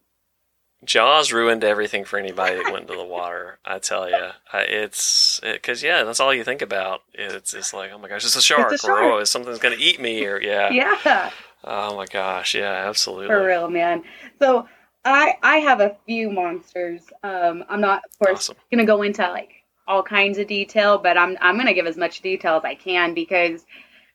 [0.85, 3.57] Jaws ruined everything for anybody that went into the water.
[3.63, 7.01] I tell you, it's because yeah, that's all you think about.
[7.13, 9.01] It's just like, oh my gosh, it's a shark, shark.
[9.01, 10.69] or oh, something's gonna eat me, or yeah.
[10.71, 11.31] Yeah,
[11.63, 13.27] Oh my gosh, yeah, absolutely.
[13.27, 14.03] for real, man.
[14.39, 14.67] So
[15.05, 17.03] I I have a few monsters.
[17.23, 18.55] Um, I'm not, of course, Awesome.
[18.71, 22.21] gonna go into like all kinds of detail, but I'm I'm gonna give as much
[22.21, 23.65] detail as I can because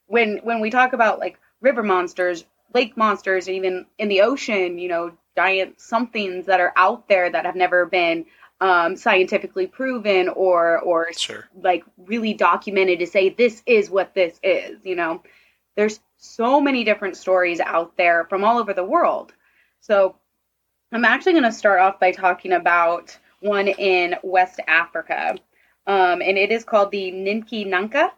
[0.06, 4.88] when when we talk about like river monsters, lake monsters, even in the ocean, you
[4.88, 8.24] know, giant somethings that are out there that have never been
[8.60, 11.48] um, scientifically proven or or Sure.
[11.62, 14.78] like really documented to say this is what this is.
[14.84, 15.22] You know,
[15.76, 19.32] there's so many different stories out there from all over the world.
[19.80, 20.16] So
[20.92, 25.36] I'm actually going to start off by talking about one in West Africa,
[25.86, 28.12] um, and it is called the Ninki Nanka.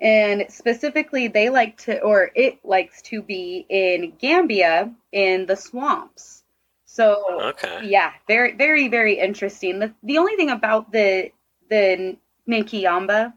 [0.00, 6.42] And specifically, they like to, or it likes to be in Gambia in the swamps.
[6.86, 7.86] So Okay.
[7.86, 9.78] yeah, very, very, very interesting.
[9.78, 11.30] The the only thing about the
[11.70, 12.16] the
[12.48, 13.32] Ninkiyamba,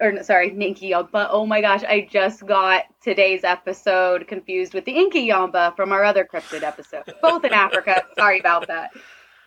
[0.00, 1.28] or no, sorry, Ninkiyamba.
[1.30, 6.24] Oh my gosh, I just got today's episode confused with the Inkiyamba from our other
[6.24, 7.02] cryptid episode.
[7.20, 8.04] Both in Africa.
[8.18, 8.90] sorry about that.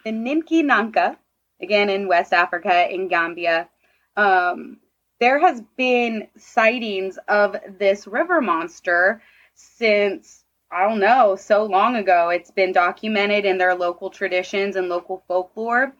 [0.03, 1.17] The Ninki Nanka,
[1.61, 3.69] again in West Africa in Gambia.
[4.17, 4.77] Um,
[5.19, 9.21] there has been sightings of this river monster
[9.53, 12.29] since I don't know, so long ago.
[12.29, 15.93] It's been documented in their local traditions and local folklore.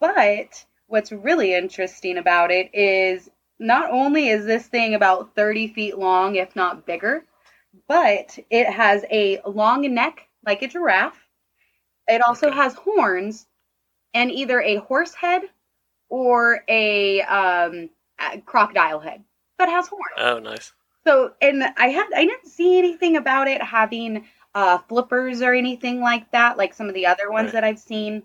[0.00, 3.30] But what's really interesting about it is
[3.64, 7.24] not only is this thing about 30 feet long, if not bigger,
[7.88, 11.28] but it has a long neck like a giraffe.
[12.08, 12.56] It also Okay.
[12.56, 13.46] has horns
[14.14, 15.42] and either a horse head
[16.10, 17.90] or a, um,
[18.46, 19.24] crocodile head,
[19.58, 20.04] but has horns.
[20.18, 20.72] Oh, nice.
[21.06, 26.00] So, and I had I didn't see anything about it having uh, flippers or anything
[26.00, 27.52] like that, like some of the other ones Right.
[27.52, 28.24] that I've seen.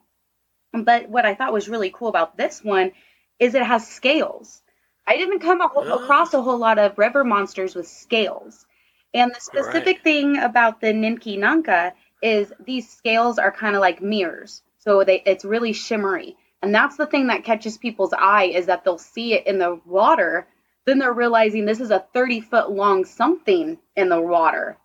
[0.74, 2.92] But what I thought was really cool about this one
[3.40, 4.64] is it has scales.
[5.10, 5.92] I didn't come a whole, Oh.
[5.92, 8.68] across a whole lot of river monsters with scales.
[9.16, 10.04] And the specific Right.
[10.04, 14.64] thing about the Ninki Nanka is these scales are kind of like mirrors.
[14.80, 16.38] So they it's really shimmery.
[16.62, 19.82] And that's the thing that catches people's eye is that they'll see it in the
[19.86, 20.48] water,
[20.86, 24.78] then they're realizing this is a 30 foot long something in the water.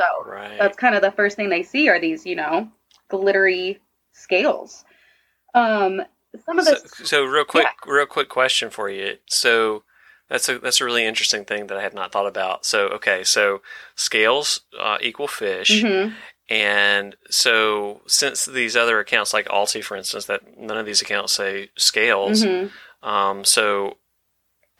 [0.00, 0.58] So Right.
[0.58, 2.70] that's kind of the first thing they see are these, you know,
[3.08, 3.80] glittery
[4.12, 4.84] scales.
[5.54, 6.02] Um,
[6.44, 9.16] some of so, the so real quick, real quick question for you.
[9.26, 9.84] So
[10.28, 12.64] that's a that's a really interesting thing that I had not thought about.
[12.66, 13.62] So okay, so
[13.94, 16.14] scales uh, equal fish, Mhm.
[16.48, 21.32] and so since these other accounts, like Altie, for instance, that none of these accounts
[21.32, 22.42] say scales.
[22.44, 22.70] Mhm.
[23.02, 23.98] Um, so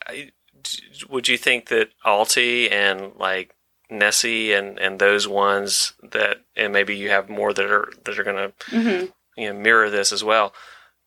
[0.05, 0.31] I,
[1.09, 3.55] would you think that Altie and like
[3.89, 8.23] Nessie and and those ones that and maybe you have more that are that are
[8.23, 9.13] going to Mhm.
[9.37, 10.53] you know mirror this as well.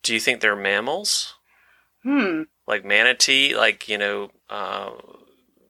[0.02, 1.34] Do you think they're mammals?
[2.02, 2.42] Hmm.
[2.66, 4.92] like manatee, like you know, uh,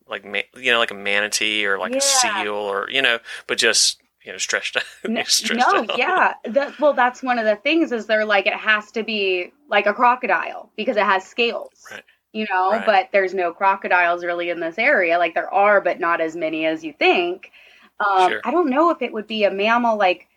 [0.06, 1.98] like ma- you know, like a manatee or like Yeah.
[1.98, 4.84] a seal, or you know, but just you know, stretched out.
[5.08, 5.98] No, stretched no, out.
[5.98, 6.34] yeah.
[6.44, 9.86] That, well, that's one of the things is they're like it has to be like
[9.86, 11.70] a crocodile because it has scales.
[11.90, 12.04] Right.
[12.32, 12.86] You know, Right.
[12.86, 15.18] but there's no crocodiles really in this area.
[15.18, 17.50] Like there are, but not as many as you think.
[17.98, 18.40] Um, Sure.
[18.44, 20.28] I don't know if it would be a mammal like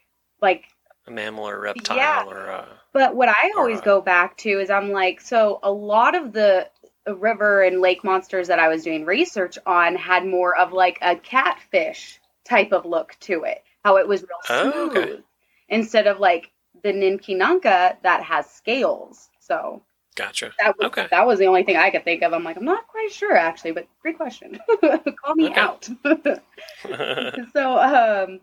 [0.42, 0.64] like
[1.06, 2.24] a mammal or reptile Yeah.
[2.26, 6.16] or uh, But what I always go back to is I'm like, so a lot
[6.16, 6.70] of the
[7.08, 11.16] river and lake monsters that I was doing research on had more of like a
[11.16, 13.64] catfish type of look to it.
[13.84, 15.22] How it was real Oh, smooth okay.
[15.70, 16.52] instead of like
[16.84, 19.30] the Ninkinanka that has scales.
[19.40, 19.82] So
[20.16, 20.52] Gotcha.
[20.60, 21.08] That was, Okay.
[21.10, 22.34] that was the only thing I could think of.
[22.34, 24.60] I'm like, I'm not quite sure actually, but great question.
[25.24, 25.90] Call me out.
[27.54, 28.40] so, um,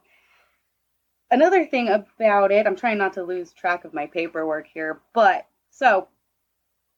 [1.31, 5.47] another thing about it, I'm trying not to lose track of my paperwork here, but
[5.71, 6.09] so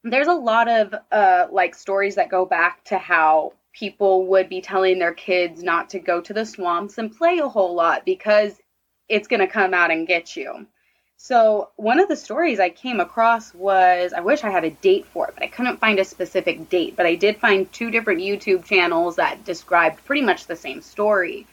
[0.05, 4.61] there's a lot of uh, like stories that go back to how people would be
[4.61, 8.61] telling their kids not to go to the swamps and play a whole lot because
[9.09, 10.67] it's going to come out and get you.
[11.17, 15.07] So, one of the stories I came across was I wish I had a date
[15.07, 16.97] for it, but I couldn't find a specific date.
[16.97, 21.47] But I did find two different YouTube channels that described pretty much the same story.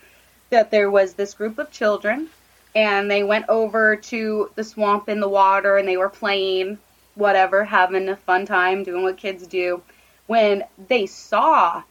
[0.50, 2.30] That there was this group of children,
[2.76, 6.78] and they went over to the swamp in the water and they were playing,
[7.16, 9.82] whatever, having a fun time, doing what kids do.
[10.28, 11.84] When they saw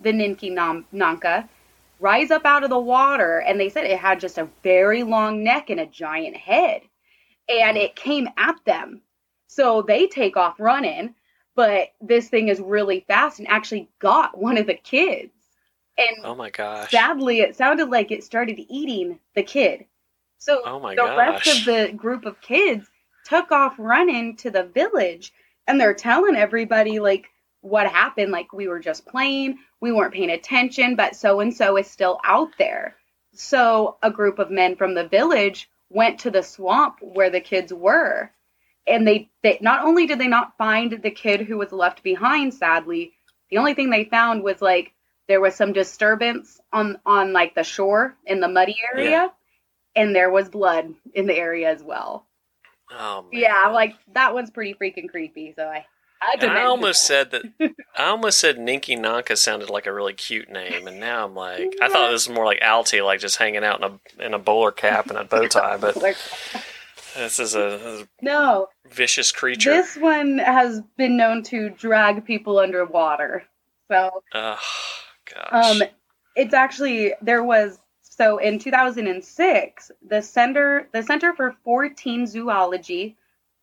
[0.00, 1.48] the Ninki Nanka
[2.00, 5.44] rise up out of the water, and they said it had just a very long
[5.44, 6.82] neck and a giant head
[7.48, 9.02] and it came at them.
[9.48, 11.14] So they take off running,
[11.54, 15.32] but this thing is really fast and actually got one of the kids.
[15.98, 16.90] And oh my gosh.
[16.90, 19.84] sadly, it sounded like it started eating the kid.
[20.44, 22.90] So Oh the rest of the group of kids
[23.24, 25.32] took off running to the village
[25.68, 27.26] and they're telling everybody like
[27.60, 28.32] what happened.
[28.32, 32.18] Like we were just playing we weren't paying attention but so and so is still
[32.24, 32.96] out there.
[33.34, 37.72] So a group of men from the village went to the swamp where the kids
[37.72, 38.32] were
[38.88, 42.52] and they, they not only did they not find the kid who was left behind
[42.52, 43.12] sadly
[43.50, 44.92] the only thing they found was like
[45.28, 49.10] there was some disturbance on on like the shore in the muddy area.
[49.10, 49.28] Yeah.
[49.96, 52.26] And there was blood in the area as well
[52.90, 53.40] oh man.
[53.42, 55.84] yeah like that one's pretty freaking creepy so i
[56.40, 57.06] And I almost it.
[57.06, 57.42] said that.
[57.96, 61.74] I almost said Ninki Nanka sounded like a really cute name, and now I'm like,
[61.82, 64.38] I thought this was more like Altie, like just hanging out in a in a
[64.38, 65.76] bowler cap and a bow tie.
[65.80, 65.96] But
[67.16, 69.70] this is a, no vicious creature.
[69.70, 73.42] this one has been known to drag people underwater
[73.90, 74.58] so oh
[75.34, 75.80] gosh.
[75.80, 75.88] Um,
[76.36, 77.78] it's actually there was
[78.16, 83.16] so in 2006 the center the Center for Fortean Zoology.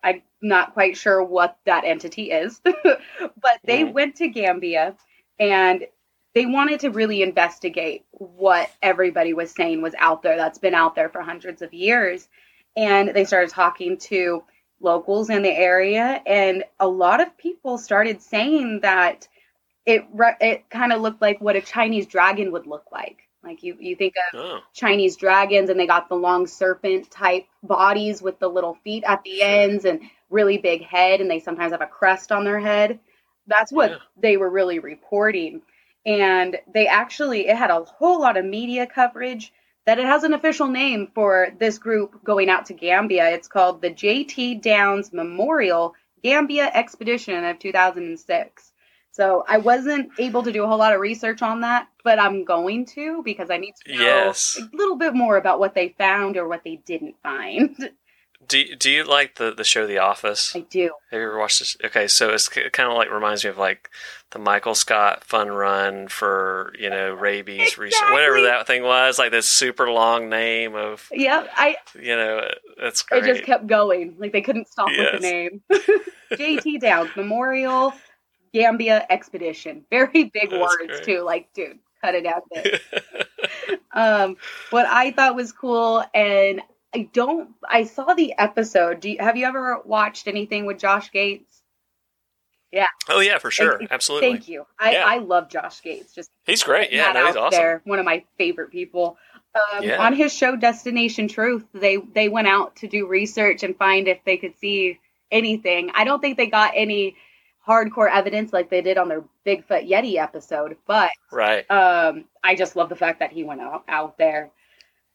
[0.03, 3.93] I'm not quite sure what that entity is, but they Mhm.
[3.93, 4.95] went to Gambia
[5.39, 5.87] and
[6.35, 10.95] they wanted to really investigate what everybody was saying was out there that's been out
[10.95, 12.29] there for hundreds of years.
[12.77, 14.43] And they started talking to
[14.81, 19.27] locals in the area, and a lot of people started saying that
[19.85, 20.05] it
[20.41, 23.28] it kind of looked like what a Chinese dragon would look like.
[23.43, 27.45] Like you you think of oh, Chinese dragons and they got the long serpent type
[27.63, 29.47] bodies with the little feet at the Sure.
[29.47, 32.99] ends and really big head and they sometimes have a crest on their head.
[33.47, 33.97] That's what Yeah.
[34.17, 35.61] they were really reporting.
[36.05, 39.53] And they actually it had a whole lot of media coverage
[39.85, 43.29] that it has an official name for this group going out to Gambia.
[43.31, 48.68] It's called the JT Downes Memorial Gambia Expedition of 2006.
[49.19, 52.45] So I wasn't able to do a whole lot of research on that, but I'm
[52.45, 54.57] going to because I need to know Yes.
[54.57, 57.75] a little bit more about what they found or what they didn't find.
[58.47, 60.55] do do you like the the show The Office?
[60.55, 60.91] I do.
[61.11, 61.75] Have you ever watched this?
[61.83, 63.89] Okay, so it's kind of like reminds me of like
[64.31, 69.19] the Michael Scott Fun Run for you know rabies research, whatever that thing was.
[69.19, 72.47] Like this super long name of Yeah, I you know
[72.81, 73.25] that's it great.
[73.25, 74.15] just kept going.
[74.17, 75.61] Like they couldn't stop with the name.
[76.31, 77.93] JT Downes Memorial
[78.53, 79.85] Gambia Expedition.
[79.91, 81.03] Very big That's words great.
[81.03, 81.21] too.
[81.21, 82.79] Like, dude, cut it out there.
[83.93, 84.37] um,
[84.69, 86.61] what I thought was cool, and
[86.93, 87.49] I don't.
[87.67, 88.99] I saw the episode.
[89.01, 91.61] Do you, have you ever watched anything with Josh Gates?
[92.71, 92.87] Yeah.
[93.07, 94.31] Oh yeah, for sure, Thank- absolutely.
[94.31, 94.65] Thank you.
[94.79, 95.03] I, Yeah.
[95.05, 96.13] I love Josh Gates.
[96.13, 96.91] Just He's great.
[96.91, 97.59] Yeah, no, he's awesome.
[97.59, 99.17] there, one of my favorite people.
[99.55, 100.03] Um, Yeah.
[100.05, 104.23] On his show Destination Truth, they they went out to do research and find if
[104.23, 104.99] they could see
[105.31, 105.89] anything.
[105.95, 107.15] I don't think they got any
[107.69, 111.69] hardcore evidence like they did on their Bigfoot Yeti episode, but Right.
[111.69, 114.51] um, I just love the fact that he went out, out there.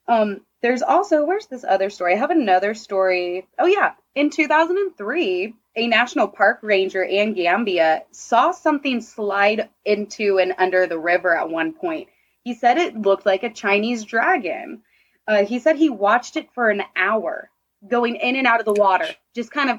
[0.07, 2.15] Um, there's also where's this other story?
[2.15, 3.47] I have another story.
[3.59, 10.55] Oh yeah, in 2003, a national park ranger in Gambia saw something slide into and
[10.59, 12.09] under the river at one point.
[12.45, 14.83] He said it looked like a Chinese dragon.
[15.27, 17.51] Uh, he said he watched it for an hour,
[17.89, 19.79] going in and out of the water, just kind of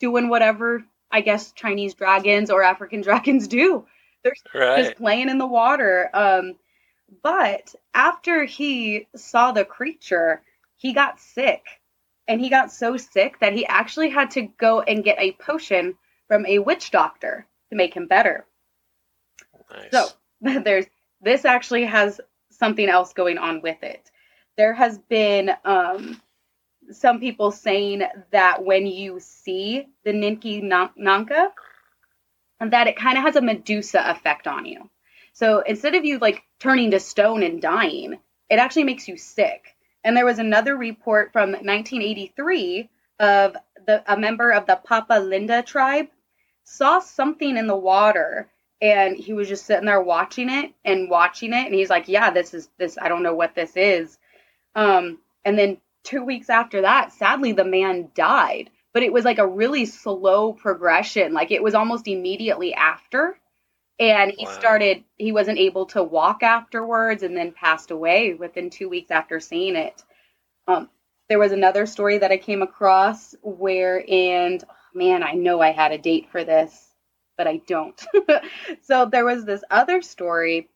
[0.00, 3.86] doing whatever I guess Chinese dragons or African dragons do
[4.24, 4.84] just Right.
[4.84, 6.10] Just playing in the water.
[6.12, 6.54] Um,
[7.22, 10.42] but after he saw the creature,
[10.76, 11.64] he got sick.
[12.28, 15.96] And he got so sick that he actually had to go and get a potion
[16.28, 18.46] from a witch doctor to make him better.
[19.70, 19.90] Nice.
[19.90, 20.08] So
[20.60, 20.86] there's
[21.20, 24.10] this actually has something else going on with it.
[24.56, 26.20] There has been um,
[26.92, 31.52] some people saying that when you see the Ninki Nanka,
[32.60, 34.88] that it kind of has a Medusa effect on you.
[35.32, 38.18] So instead of you like turning to stone and dying,
[38.50, 39.74] it actually makes you sick.
[40.04, 42.88] And there was another report from 1983
[43.18, 46.08] of the a member of the Papa Linda tribe
[46.64, 48.48] saw something in the water
[48.80, 52.30] and he was just sitting there watching it and watching it and he's like, "Yeah,
[52.30, 54.18] this is this I don't know what this is."
[54.74, 59.38] Um and then 2 weeks after that, sadly the man died, but it was like
[59.38, 61.32] a really slow progression.
[61.32, 63.38] Like it was almost immediately after.
[63.98, 64.52] And he wow.
[64.52, 69.38] started he wasn't able to walk afterwards and then passed away within two weeks after
[69.38, 70.02] seeing it.
[70.66, 70.88] Um,
[71.28, 75.72] there was another story that i came across where and oh, man i know i
[75.72, 76.92] had a date for this
[77.38, 78.04] but i don't.
[78.82, 80.68] So there was this other story.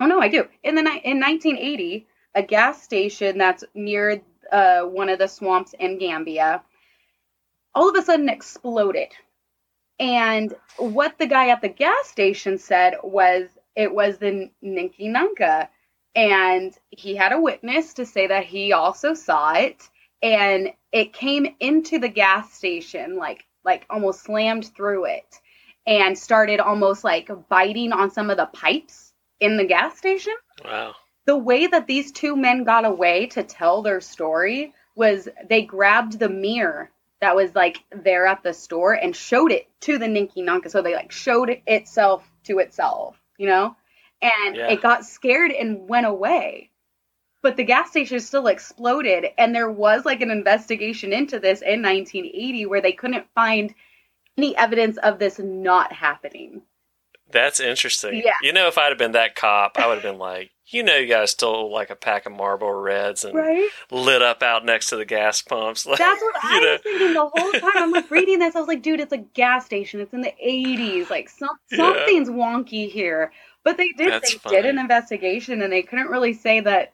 [0.00, 0.48] Oh no i do.
[0.62, 4.20] In the in 1980 a gas station that's near
[4.52, 6.62] uh, one of the swamps in gambia
[7.74, 9.08] all of a sudden exploded
[9.98, 15.68] and what the guy at the gas station said was it was the Ninki Nanka.
[16.14, 19.88] And he had a witness to say that he also saw it.
[20.22, 25.40] And it came into the gas station, like like almost slammed through it
[25.86, 30.34] and started almost like biting on some of the pipes in the gas station.
[30.64, 30.94] Wow.
[31.28, 36.18] The way that these two men got away to tell their story was they grabbed
[36.18, 40.42] the mirror that was like there at the store and showed it to the Ninki
[40.42, 40.70] Nanka.
[40.70, 43.76] So they like showed it itself to itself, you know?
[44.22, 44.68] And yeah.
[44.68, 46.70] it got scared and went away.
[47.42, 49.26] But the gas station still exploded.
[49.36, 53.74] And there was like an investigation into this in 1980 where they couldn't find
[54.38, 56.62] any evidence of this not happening.
[57.30, 58.22] That's interesting.
[58.24, 58.34] Yeah.
[58.42, 60.96] You know, if I'd have been that cop, I would have been like, you know,
[60.96, 63.68] you guys stole like a pack of Marlboro Reds and right?
[63.90, 65.86] lit up out next to the gas pumps.
[65.88, 66.72] Like, That's what I know.
[66.72, 67.82] was thinking the whole time.
[67.82, 68.54] I'm like reading this.
[68.54, 70.00] I was like, dude, it's a gas station.
[70.00, 71.10] It's in the 80s.
[71.10, 72.34] Like some, something's yeah.
[72.34, 73.32] wonky here.
[73.64, 74.12] But they did.
[74.12, 74.56] That's they funny.
[74.56, 76.92] did an investigation, and they couldn't really say that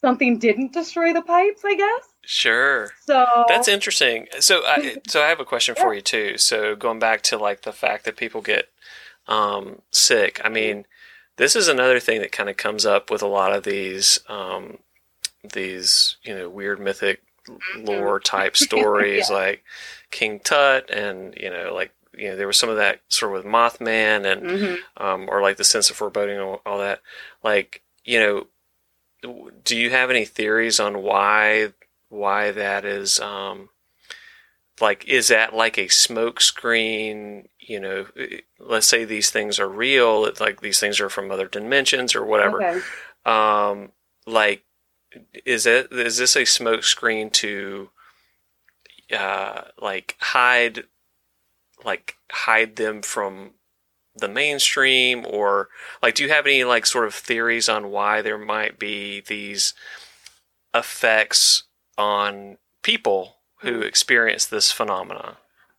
[0.00, 1.62] something didn't destroy the pipes.
[1.64, 2.08] I guess.
[2.22, 2.90] Sure.
[3.06, 4.26] So that's interesting.
[4.40, 5.82] So, I, so I have a question yeah.
[5.82, 6.38] for you too.
[6.38, 8.68] So going back to like the fact that people get
[9.30, 10.40] um, sick.
[10.44, 10.84] I mean,
[11.36, 14.78] this is another thing that kind of comes up with a lot of these um,
[15.54, 17.22] these you know weird mythic
[17.78, 19.36] lore type stories yeah.
[19.36, 19.64] like
[20.10, 23.44] King Tut and you know like you know there was some of that sort of
[23.44, 25.02] with Mothman and mm-hmm.
[25.02, 27.00] um, or like the sense of foreboding and all, all that.
[27.42, 28.18] Like you
[29.22, 31.72] know, do you have any theories on why
[32.08, 33.20] why that is?
[33.20, 33.70] Um,
[34.80, 37.48] like is that like a smoke screen?
[37.58, 38.06] You know
[38.58, 42.62] let's say these things are real like these things are from other dimensions or whatever.
[42.62, 42.80] Okay.
[43.24, 43.92] um
[44.26, 44.64] like
[45.44, 47.90] is it is this a smoke screen to
[49.12, 50.84] uh like hide
[51.84, 53.52] like hide them from
[54.16, 55.24] the mainstream?
[55.28, 55.68] Or
[56.02, 59.74] like do you have any like sort of theories on why there might be these
[60.74, 61.64] effects
[61.98, 65.36] on people who experience this phenomenon?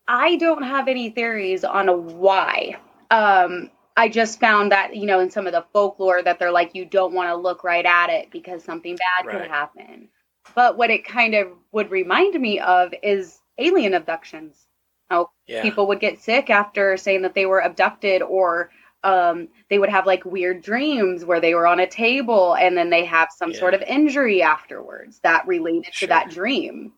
[0.07, 2.77] I don't have any theories on why.
[3.09, 6.71] Um, I just found that, you know, in some of the folklore that they're like,
[6.73, 9.41] you don't want to look right at it because something bad right.
[9.41, 10.09] could happen.
[10.55, 14.67] But what it kind of would remind me of is alien abductions.
[15.09, 15.61] How yeah.
[15.61, 18.71] people would get sick after saying that they were abducted or
[19.03, 22.89] um, they would have like weird dreams where they were on a table and then
[22.89, 23.59] they have some yeah.
[23.59, 26.07] sort of injury afterwards that related sure.
[26.07, 26.93] to that dream.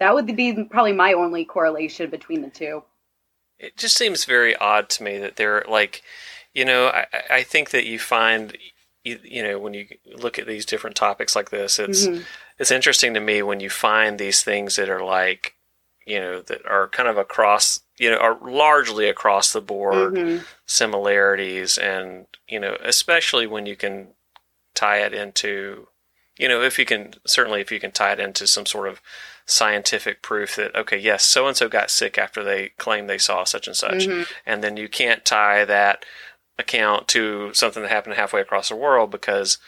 [0.00, 2.82] That would be probably my only correlation between the two.
[3.58, 6.02] It just seems very odd to me that they're like,
[6.52, 8.56] you know, I, I think that you find,
[9.04, 9.86] you, you know, when you
[10.16, 12.22] look at these different topics like this, it's mm-hmm.
[12.58, 15.54] it's interesting to me when you find these things that are like,
[16.06, 20.44] you know, that are kind of across, you know, are largely across the board mm-hmm.
[20.66, 24.08] similarities, and you know, especially when you can
[24.74, 25.88] tie it into,
[26.36, 29.00] you know, if you can certainly if you can tie it into some sort of
[29.46, 33.44] scientific proof that okay, yes, so and so got sick after they claimed they saw
[33.44, 34.22] such and such, mm-hmm.
[34.46, 36.04] and then you can't tie that
[36.58, 39.58] account to something that happened halfway across the world because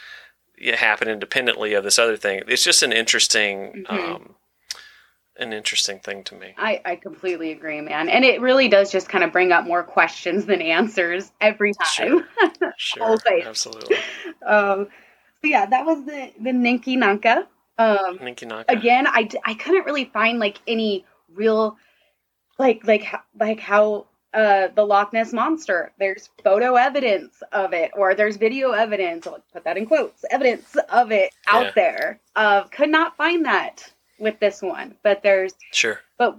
[0.56, 2.42] it happened independently of this other thing.
[2.46, 3.84] It's just an interesting.
[3.88, 4.14] Mm-hmm.
[4.14, 4.34] Um,
[5.38, 6.54] an interesting thing to me.
[6.56, 8.08] I, I completely agree, man.
[8.08, 12.24] And it really does just kind of bring up more questions than answers every time.
[12.78, 13.96] Sure, sure absolutely.
[14.46, 14.88] Um,
[15.42, 17.46] so yeah, that was the the Ninki Nanka.
[17.78, 18.18] Um,
[18.68, 21.04] Again, I, I couldn't really find like any
[21.34, 21.76] real,
[22.58, 23.06] like like
[23.38, 25.92] like how uh, the Loch Ness monster.
[25.98, 29.26] There's photo evidence of it, or there's video evidence.
[29.26, 30.24] I'll put that in quotes.
[30.30, 31.72] Evidence of it out yeah.
[31.74, 32.20] there.
[32.34, 33.92] Uh, could not find that.
[34.18, 36.00] with this one, but there's Sure.
[36.18, 36.38] but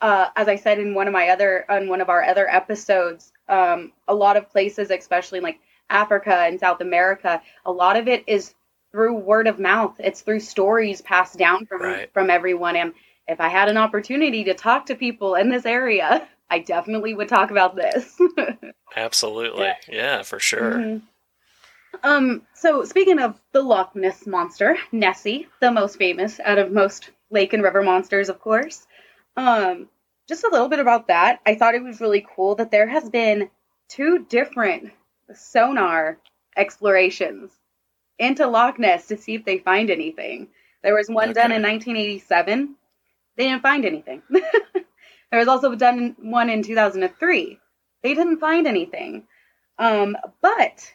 [0.00, 3.32] uh, as I said in one of my other on one of our other episodes,
[3.48, 5.58] um, a lot of places, especially like
[5.88, 8.54] Africa and South America, a lot of it is
[8.94, 9.96] through word of mouth.
[9.98, 12.12] It's through stories passed down from Right.
[12.12, 12.76] from everyone.
[12.76, 12.94] And
[13.26, 17.28] if I had an opportunity to talk to people in this area, I definitely would
[17.28, 18.16] talk about this.
[18.96, 19.72] Absolutely.
[19.88, 20.22] Yeah.
[20.22, 20.74] For sure.
[20.74, 21.02] Mhm.
[22.04, 27.10] Um, so speaking of the Loch Ness monster, Nessie, the most famous out of most
[27.30, 28.86] lake and river monsters, of course.
[29.36, 29.88] Um,
[30.28, 31.40] just a little bit about that.
[31.46, 33.50] I thought it was really cool that there has been
[33.88, 34.92] two different
[35.34, 36.18] sonar
[36.56, 37.50] explorations
[38.18, 40.48] into Loch Ness to see if they find anything.
[40.82, 42.76] There was one done in 1987.
[43.36, 44.22] They didn't find anything.
[44.30, 47.58] there was also done one in 2003.
[48.02, 49.24] They didn't find anything.
[49.78, 50.92] Um, but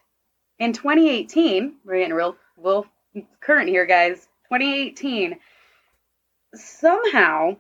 [0.60, 2.86] in 2018, we're getting real, real
[3.42, 4.28] current here, guys.
[4.50, 5.38] 2018,
[6.54, 7.58] somehow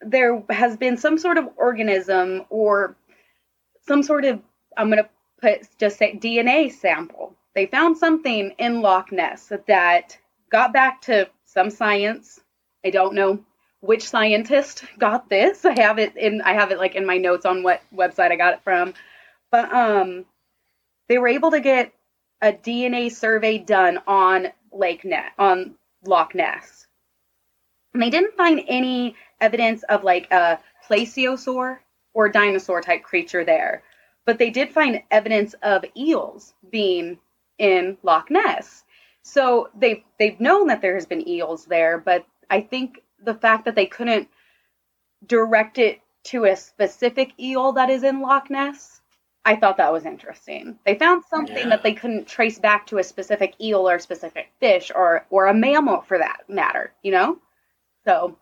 [0.00, 2.96] there has been some sort of organism or
[3.86, 4.40] some sort of,
[4.76, 7.34] I'm going to put just say DNA sample.
[7.56, 10.18] They found something in Loch Ness that
[10.52, 12.38] got back to some science.
[12.84, 13.42] I don't know
[13.80, 15.64] which scientist got this.
[15.64, 18.36] I have it in I have it like in my notes on what website I
[18.36, 18.92] got it from.
[19.50, 20.26] But um
[21.08, 21.94] they were able to get
[22.42, 26.86] a DNA survey done on Lake Net on Loch Ness.
[27.94, 31.78] And they didn't find any evidence of like a plesiosaur
[32.12, 33.82] or dinosaur type creature there.
[34.26, 37.18] But they did find evidence of eels being
[37.58, 38.84] in Loch Ness.
[39.22, 43.64] So they've they've known that there has been eels there, but I think the fact
[43.64, 44.28] that they couldn't
[45.26, 49.00] direct it to a specific eel that is in Loch Ness,
[49.44, 50.78] I thought that was interesting.
[50.84, 51.68] They found something Yeah.
[51.70, 55.54] that they couldn't trace back to a specific eel or specific fish or or a
[55.54, 57.38] mammal for that matter, you know?
[58.04, 58.36] So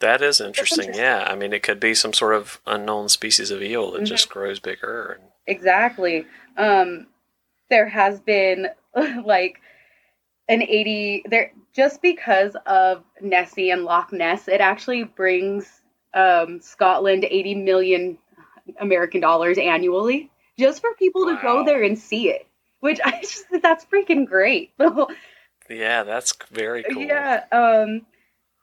[0.00, 0.84] That is interesting.
[0.84, 1.02] interesting.
[1.02, 1.26] Yeah.
[1.26, 4.06] I mean, it could be some sort of unknown species of eel that Mhm.
[4.06, 5.18] just grows bigger.
[5.20, 6.26] And, Exactly.
[6.58, 7.06] Um,
[7.70, 8.68] there has been
[9.24, 9.60] like
[10.48, 15.82] an 80 there just because of Nessie and Loch Ness, it actually brings
[16.14, 18.18] um, Scotland 80 million
[18.80, 22.46] American dollars annually just for people to go there and see it.
[22.80, 24.72] Which I just that's freaking great.
[25.70, 27.02] yeah, that's very cool.
[27.02, 27.44] Yeah.
[27.52, 28.06] Um,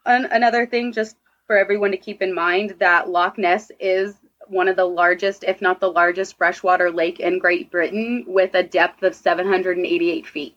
[0.05, 1.15] an- another thing, just
[1.47, 4.15] for everyone to keep in mind, that Loch Ness is
[4.53, 8.63] one of the largest, if not the largest, freshwater lake in Great Britain with a
[8.63, 10.55] depth of 788 feet.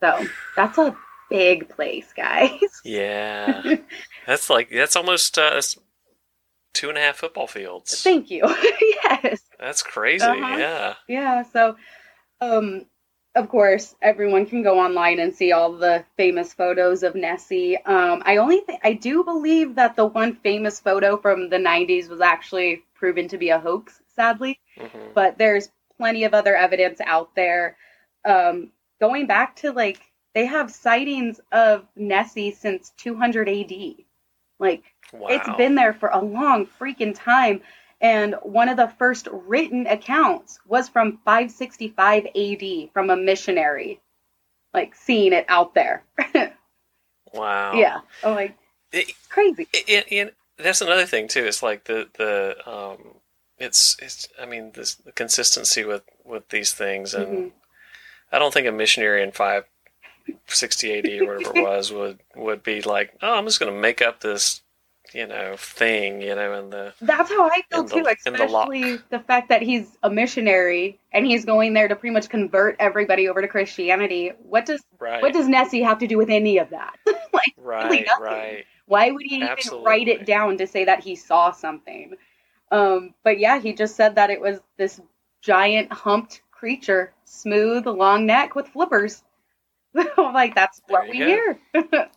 [0.00, 0.96] So that's a
[1.30, 2.50] big place, guys.
[2.84, 3.76] Yeah.
[4.26, 5.60] that's like, that's almost uh,
[6.72, 8.02] two and a half football fields.
[8.02, 8.42] Thank you.
[9.04, 9.40] yes.
[9.58, 10.24] That's crazy.
[10.24, 10.56] Uh-huh.
[10.56, 10.94] Yeah.
[11.08, 11.76] Yeah, so
[12.40, 12.84] um
[13.36, 17.76] of course everyone can go online and see all the famous photos of Nessie.
[17.84, 22.08] Um I only th- I do believe that the one famous photo from the 90s
[22.08, 27.00] was actually proven to be a hoax sadly, hmm but there's plenty of other evidence
[27.00, 27.76] out there
[28.24, 30.00] um going back to like
[30.34, 34.06] they have sightings of Nessie since 200 AD.
[34.58, 35.28] Like Wow.
[35.28, 37.62] it's been there for a long freaking time.
[38.00, 44.00] And one of the first written accounts was from 565 AD from a missionary,
[44.74, 46.04] like seeing it out there.
[47.32, 47.72] wow.
[47.74, 48.00] yeah.
[48.22, 48.56] Oh, like,
[48.92, 49.66] It- it's crazy.
[50.10, 51.44] and, that's another thing too.
[51.44, 53.16] It's like the the um,
[53.58, 54.26] it's it's.
[54.40, 57.52] I mean, this the consistency with with these things, and Mhm.
[58.32, 59.64] I don't think a missionary in five
[60.46, 63.78] sixty AD or whatever it was would would be like, oh, I'm just going to
[63.78, 64.62] make up this,
[65.16, 68.02] you know, thing, you know, and the That's how I feel too, in
[68.34, 72.28] the especially the fact that he's a missionary and he's going there to pretty much
[72.28, 74.32] convert everybody over to Christianity.
[74.42, 76.96] What does right, what does Nessie have to do with any of that?
[77.32, 78.24] like, really right, nothing.
[78.24, 82.14] right, Why would he even write it down to say that he saw something?
[82.70, 85.00] Um, but yeah, he just said that it was this
[85.40, 89.22] giant humped creature, smooth, long neck with flippers.
[90.18, 91.60] Like, that's what we you hear.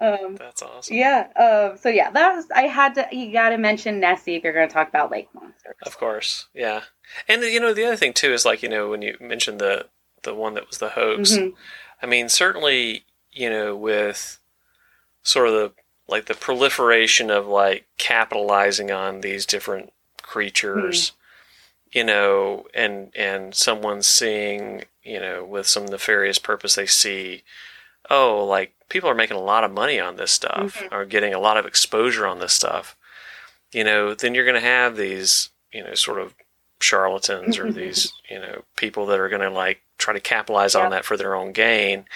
[0.00, 0.96] um, that's awesome.
[0.96, 1.28] yeah.
[1.36, 2.46] Um, so yeah, that was.
[2.54, 3.06] I had to.
[3.12, 5.76] You got to mention Nessie if you're going to talk about lake monsters.
[5.84, 6.82] Of course, yeah.
[7.28, 9.86] And you know, the other thing too is like you know when you mentioned the
[10.22, 11.32] the one that was the hoax.
[11.32, 11.54] Mhm.
[12.02, 14.38] I mean, certainly, you know, with
[15.22, 15.72] sort of the
[16.08, 19.92] like the proliferation of like capitalizing on these different
[20.22, 21.12] creatures,
[21.92, 27.42] you know, and and someone seeing, you know, with some nefarious purpose, they see,
[28.10, 30.92] oh, like people are making a lot of money on this stuff, Mhm.
[30.92, 32.94] or getting a lot of exposure on this stuff,
[33.72, 36.34] you know, then you're going to have these, you know, sort of
[36.80, 40.82] charlatans or these, you know, people that are going to like try to capitalize Yeah.
[40.84, 42.06] on that for their own gain.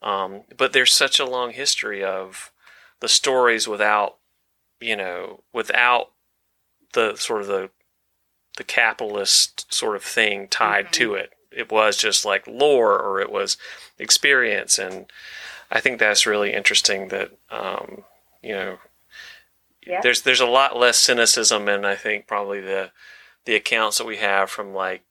[0.00, 2.50] Um, but there's such a long history of
[3.00, 4.18] the stories without
[4.80, 6.10] you know without
[6.92, 7.70] the sort of the
[8.56, 10.92] the capitalist sort of thing tied Mhm.
[10.92, 11.32] to it.
[11.50, 13.56] It was just like lore or it was
[13.98, 15.10] experience, and
[15.72, 17.08] I think that's really interesting.
[17.08, 18.04] That um,
[18.42, 18.78] you know,
[19.86, 20.00] Yeah.
[20.02, 22.90] there's there's a lot less cynicism, and I think probably the
[23.46, 25.02] the accounts that we have from like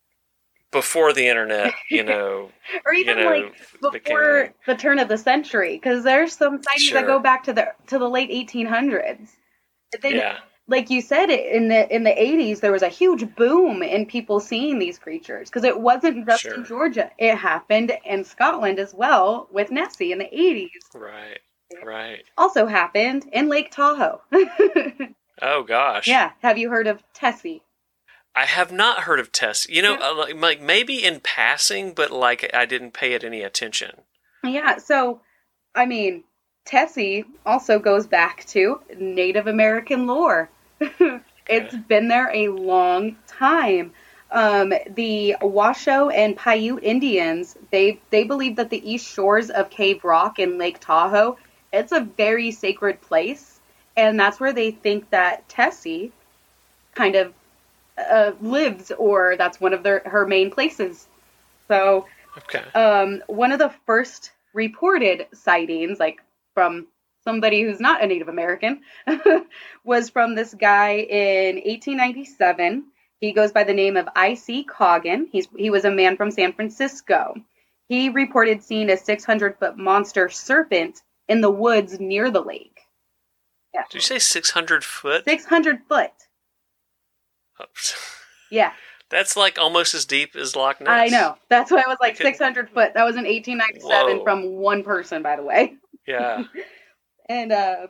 [0.72, 2.52] before the internet, you know,
[2.86, 6.62] or you even know, like before became- the turn of the century, because there's some
[6.62, 9.30] sightings that go back to the to the late 1800s.
[10.02, 10.38] Then, yeah,
[10.72, 14.40] like you said, in the in the 80s, there was a huge boom in people
[14.40, 19.48] seeing these creatures because it wasn't just in Georgia; it happened in Scotland as well
[19.52, 20.70] with Nessie in the 80s.
[20.96, 21.40] right,
[21.84, 22.24] right.
[22.38, 24.22] Also happened in Lake Tahoe.
[25.44, 27.64] Oh gosh, yeah, have you heard of Tessie?
[28.36, 29.68] I have not heard of Tess.
[29.68, 33.42] You know, uh, like- like maybe in passing, but like I didn't pay it any
[33.42, 34.04] attention.
[34.44, 35.22] Yeah, so
[35.74, 36.24] I mean,
[36.66, 40.50] Tessie also goes back to Native American lore.
[41.48, 43.94] it's been there a long time.
[44.32, 50.04] Um, the Washoe and Paiute Indians, they they believe that the east shores of Cave
[50.06, 51.38] Rock and Lake Tahoe,
[51.74, 53.62] it's a very sacred place,
[53.98, 56.14] and that's where they think that Tessie
[56.96, 57.34] kind of
[57.98, 61.10] uh, lives, or that's one of their her main places.
[61.70, 62.08] So
[62.38, 62.64] Okay.
[62.76, 66.22] um, one of the first reported sightings, like
[66.56, 66.88] from
[67.24, 68.82] somebody who's not a Native American,
[69.84, 72.84] was from this guy in 1897.
[73.20, 74.64] He goes by the name of I.C.
[74.64, 75.28] Coggin.
[75.32, 77.36] He's he was a man from San Francisco.
[77.88, 82.80] He reported seeing a 600 foot monster serpent in the woods near the lake.
[83.74, 85.24] Yeah, Did you say six hundred foot?
[85.26, 86.12] 600 foot.
[87.62, 87.96] Oops.
[88.54, 88.74] Yeah,
[89.10, 90.90] That's like almost as deep as Loch Ness.
[90.90, 91.38] I know.
[91.48, 92.26] That's why I was like Okay.
[92.26, 92.94] 600 foot.
[92.96, 94.24] That was in 1897 Whoa.
[94.26, 95.76] from one person, by the way.
[96.06, 96.44] Yeah.
[97.32, 97.88] and uh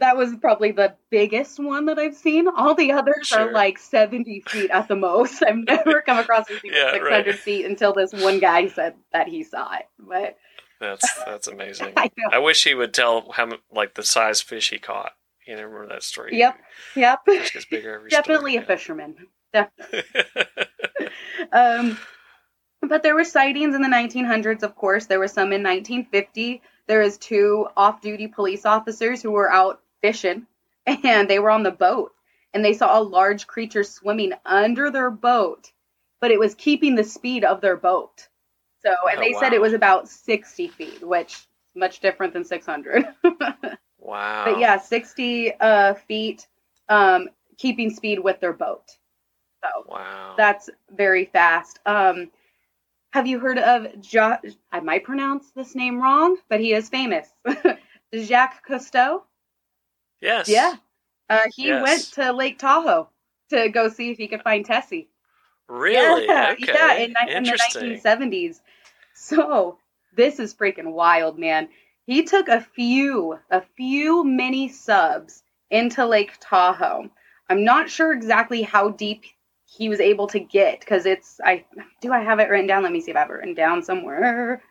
[0.00, 2.46] that was probably the biggest one that I've seen.
[2.46, 5.42] All the others are like 70 feet at the most.
[5.42, 7.34] I've never come across anything Yeah, 600 right.
[7.40, 9.88] feet until this one guy said that he saw it.
[9.98, 10.36] But
[10.80, 11.94] That's that's amazing.
[11.96, 12.10] I.
[12.30, 15.12] I wish he would tell how like the size fish he caught.
[15.48, 16.36] You know, remember that story?
[16.38, 16.56] Yep.
[16.94, 17.18] Yep.
[17.24, 18.76] Fish gets bigger every Definitely a story.
[18.76, 19.16] fisherman.
[19.52, 20.02] Definitely.
[21.52, 21.98] Um,
[22.82, 25.06] but there were sightings in the 1900s, of course.
[25.06, 26.62] There were some in 1950.
[26.88, 30.46] There was two off-duty police officers who were out fishing,
[30.86, 32.14] and they were on the boat,
[32.54, 35.72] and they saw a large creature swimming under their boat,
[36.20, 38.28] but it was keeping the speed of their boat.
[38.84, 42.44] So, and Oh, they said it was about 60 feet, which is much different than
[42.44, 43.06] 600.
[43.98, 44.44] wow.
[44.44, 46.46] But yeah, 60 uh, feet,
[46.88, 47.28] um,
[47.58, 48.96] keeping speed with their boat.
[49.62, 50.36] So Wow.
[50.36, 51.80] that's very fast.
[51.86, 52.30] Um,
[53.12, 54.38] have you heard of jo-
[54.72, 57.28] I might pronounce this name wrong, but he is famous.
[58.14, 59.22] Jacques Cousteau.
[60.20, 60.48] yes.
[60.48, 60.74] Yeah.
[61.30, 61.82] Uh, he Yes.
[61.82, 63.08] went to Lake Tahoe
[63.50, 65.08] to go see if he could find Tessie.
[65.68, 66.26] Really?
[66.26, 66.72] Yeah, okay.
[66.72, 68.60] yeah, in, in the 1970s.
[69.14, 69.78] So
[70.16, 71.68] this is freaking wild, man.
[72.06, 77.10] He took a few, a few mini subs into Lake Tahoe.
[77.50, 79.24] I'm not sure exactly how deep
[79.70, 81.40] he was able to get because it's.
[81.44, 81.64] I
[82.00, 82.82] do I have it written down?
[82.82, 84.62] Let me see if I have it written down somewhere.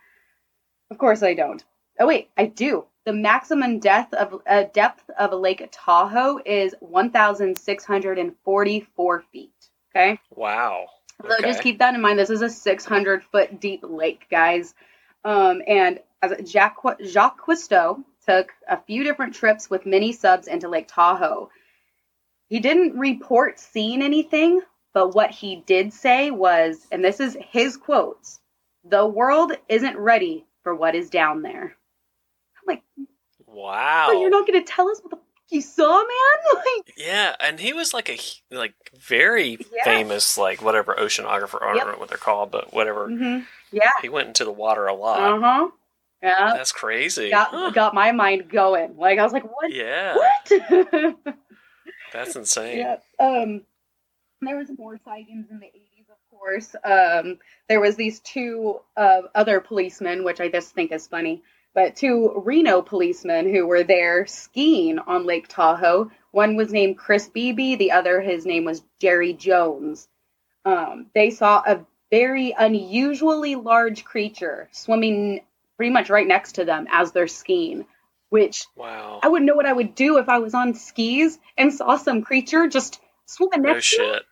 [0.90, 1.62] Of course I don't.
[2.00, 2.86] Oh wait, I do.
[3.06, 9.70] The maximum depth of uh, depth of Lake Tahoe is 1,644 feet.
[9.96, 10.20] Okay.
[10.32, 10.88] Wow.
[11.22, 12.20] So just keep that in mind.
[12.20, 14.76] This is a 600 foot deep lake, guys.
[15.24, 20.70] Um, and as Jacques, Jacques Cousteau took a few different trips with many subs into
[20.70, 21.50] Lake Tahoe.
[22.50, 24.62] He didn't report seeing anything,
[24.98, 28.40] but what he did say was, and this is his quotes:
[28.84, 31.78] "The world isn't ready for what is down there."
[32.58, 32.84] I'm like,
[33.46, 34.10] Wow.
[34.20, 36.08] you're not going to tell us what the f- you saw, man?
[36.56, 38.18] Like, Yeah, and he was like a
[38.50, 39.84] like very Yeah.
[39.84, 41.62] famous like whatever oceanographer.
[41.62, 41.94] I don't Yep.
[41.94, 43.08] know what they're called, but whatever.
[43.10, 43.46] mhm.
[43.72, 45.22] yeah, He went into the water a lot.
[45.22, 45.70] uh huh,
[46.24, 46.54] yeah.
[46.54, 47.32] That's crazy.
[47.32, 47.72] got Huh.
[47.74, 48.98] got my mind going.
[48.98, 49.72] Like I was like, what?
[49.72, 51.18] Yeah, What?
[52.12, 52.78] that's insane.
[52.78, 52.98] yeah.
[53.20, 53.62] Um,
[54.42, 56.76] there was more sightings in the eighties, of course.
[56.84, 61.96] Um, there was these two uh, other policemen, which I just think is funny, but
[61.96, 66.12] two Reno policemen who were there skiing on Lake Tahoe.
[66.32, 70.08] One was named Chris Beebe, the other his name was Jerry Jones.
[70.66, 75.42] Um, they saw a very unusually large creature swimming
[75.78, 77.86] pretty much right next to them as they're skiing,
[78.30, 79.20] which Wow.
[79.24, 82.22] I wouldn't know what I would do if I was on skis and saw some
[82.22, 84.14] creature just swimming No next to me.
[84.14, 84.24] shit.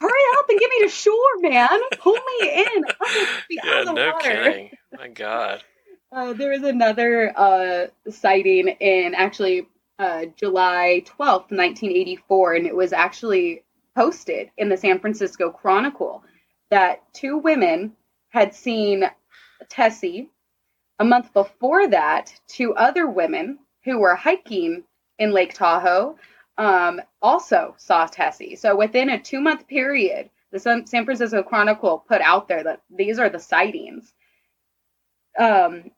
[0.00, 1.68] Hurry up and get me to shore, man.
[1.98, 2.84] Pull me in.
[3.00, 4.20] I need to be out yeah, no water.
[4.20, 4.70] kidding.
[4.96, 5.62] My God.
[6.12, 9.66] Uh, there was another uh, sighting in actually
[9.98, 13.64] uh, July 12th, 1984, and it was actually
[13.96, 16.22] posted in the San Francisco Chronicle
[16.70, 17.94] that two women
[18.30, 19.04] had seen
[19.68, 20.30] Tessie.
[21.00, 24.84] A month before that, two other women who were hiking
[25.18, 26.16] in Lake Tahoe
[26.58, 28.56] um, also saw Tessie.
[28.56, 33.18] So within a two month period, the San Francisco Chronicle put out there that these
[33.18, 34.12] are the sightings.
[35.38, 35.90] Um,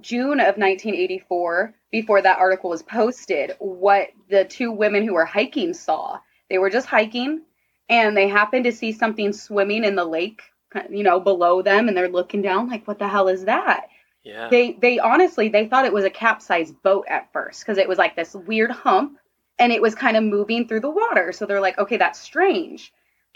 [0.00, 5.74] June of 1984, before that article was posted, what the two women who were hiking
[5.74, 6.18] saw.
[6.48, 7.42] They were just hiking
[7.88, 10.42] and they happened to see something swimming in the lake,
[10.90, 13.86] you know, below them, and they're looking down like, what the hell is that?
[14.24, 14.48] Yeah.
[14.48, 17.96] They they honestly they thought it was a capsized boat at first because it was
[17.96, 19.18] like this weird hump
[19.58, 21.32] and it was kind of moving through the water.
[21.32, 22.92] So they're like, okay, that's strange.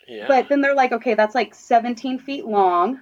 [0.09, 0.29] yeah.
[0.29, 3.01] But then they're like, okay, that's like 17 feet long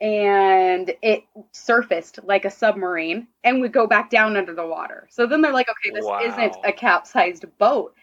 [0.00, 5.06] and it surfaced like a submarine and would go back down under the water.
[5.10, 6.18] So then they're like, okay, this Wow.
[6.18, 7.94] isn't a capsized boat.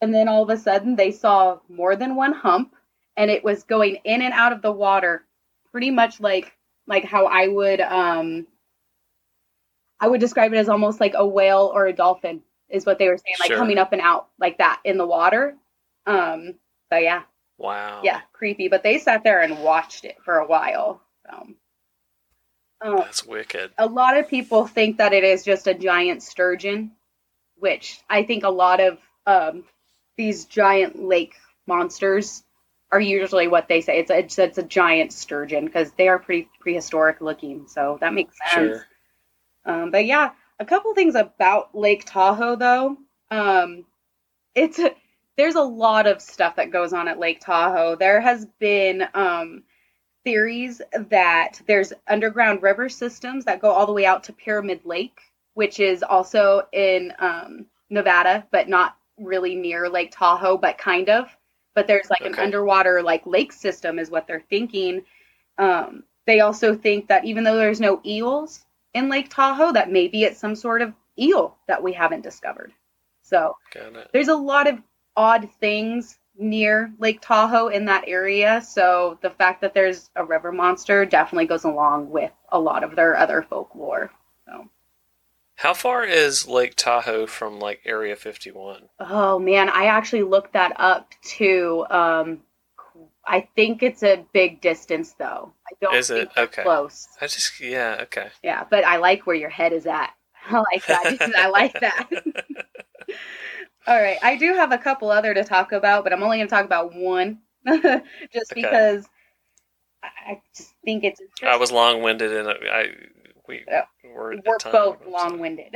[0.00, 2.74] And then all of a sudden they saw more than one hump
[3.16, 5.26] and it was going in and out of the water
[5.72, 8.46] pretty much like like how I would um
[10.00, 12.42] I would describe it as almost like a whale or a dolphin
[12.74, 13.58] is what they were saying like Sure.
[13.58, 15.56] coming up and out like that in the water.
[16.06, 16.54] Um
[16.92, 17.22] so yeah,
[17.58, 18.00] wow.
[18.04, 18.68] yeah, creepy.
[18.68, 21.00] But they sat there and watched it for a while.
[21.26, 21.46] So,
[22.82, 23.72] um, That's wicked.
[23.78, 26.92] a lot of people think that it is just a giant sturgeon,
[27.56, 29.64] which I think a lot of um,
[30.18, 31.34] these giant lake
[31.66, 32.42] monsters
[32.92, 33.98] are usually what they say.
[34.00, 37.66] It's a, it's, it's a giant sturgeon because they are pretty prehistoric looking.
[37.66, 38.76] So that makes sense.
[38.76, 38.86] Sure.
[39.64, 42.96] Um, but yeah, a couple things about Lake Tahoe though.
[43.30, 43.84] Um,
[44.54, 44.94] it's a,
[45.36, 47.96] there's a lot of stuff that goes on at Lake Tahoe.
[47.96, 49.64] There has been um,
[50.22, 50.80] theories
[51.10, 55.18] that there's underground river systems that go all the way out to Pyramid Lake,
[55.54, 61.36] which is also in um, Nevada, but not really near Lake Tahoe, but kind of.
[61.74, 65.02] But there's like an underwater like lake system is what they're thinking.
[65.58, 68.64] Um, they also think that even though there's no eels
[68.94, 72.72] in Lake Tahoe, that maybe it's some sort of eel that we haven't discovered.
[73.22, 73.56] So
[74.12, 74.80] there's a lot of
[75.16, 78.60] odd things near Lake Tahoe in that area.
[78.62, 82.96] So the fact that there's a river monster definitely goes along with a lot of
[82.96, 84.10] their other folklore.
[84.46, 84.68] So,
[85.56, 88.88] How far is Lake Tahoe from like Area 51?
[89.00, 91.86] oh man, I actually looked that up too.
[91.90, 92.42] Um,
[93.26, 95.52] I think it's a big distance though.
[95.70, 96.28] I don't Is it?
[96.36, 96.62] Okay.
[96.62, 97.08] close.
[97.20, 98.30] I just yeah okay.
[98.42, 100.10] Yeah, but I like where your head is at.
[100.50, 101.34] I like that.
[101.38, 102.08] I like that.
[103.86, 106.48] All right, I do have a couple other to talk about, but I'm only going
[106.48, 107.38] to talk about one,
[108.32, 108.54] just Okay.
[108.54, 109.06] because
[110.02, 111.20] I just think it's.
[111.42, 112.88] I was long winded and I
[113.46, 113.84] we Yeah.
[114.04, 115.72] were We're time, both long-winded,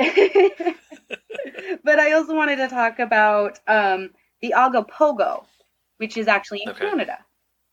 [1.84, 5.44] but I also wanted to talk about um, the Ogopogo,
[5.98, 6.86] which is actually in Okay.
[6.86, 7.18] Canada.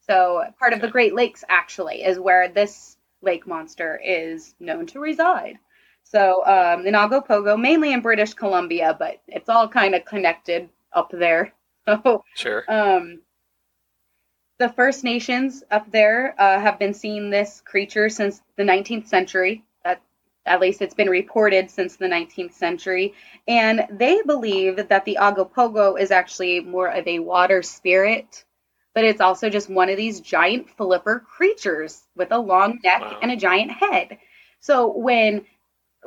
[0.07, 4.99] So part of the Great Lakes actually is where this lake monster is known to
[4.99, 5.57] reside.
[6.03, 11.11] So um, in Ogopogo, mainly in British Columbia, but it's all kind of connected up
[11.11, 11.53] there.
[11.87, 12.63] So Sure.
[12.67, 13.21] um,
[14.57, 19.63] the First Nations up there uh, have been seeing this creature since the 19th century.
[19.83, 20.01] That,
[20.45, 23.13] at least it's been reported since the 19th century.
[23.47, 28.44] And they believe that the Ogopogo is actually more of a water spirit,
[28.95, 33.19] but it's also just one of these giant flipper creatures with a long neck Wow.
[33.21, 34.17] and a giant head.
[34.61, 35.45] So when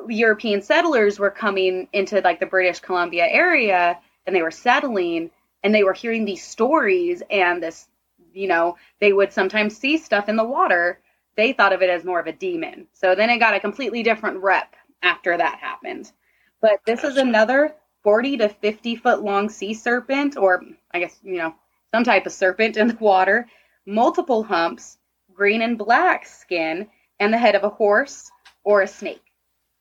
[0.08, 5.30] European settlers were coming into like the British Columbia area and they were settling
[5.62, 7.88] and they were hearing these stories and this
[8.32, 11.00] you know they would sometimes see stuff in the water
[11.36, 14.02] they thought of it as more of a demon so then it got a completely
[14.02, 16.12] different rep after that happened
[16.60, 17.74] but this is another
[18.04, 20.62] 40 to 50 foot long sea serpent or
[20.92, 21.54] i guess you know
[21.94, 23.46] some type of serpent in the water
[23.86, 24.98] multiple humps
[25.34, 26.88] green and black skin
[27.20, 28.30] and the head of a horse
[28.64, 29.22] or a snake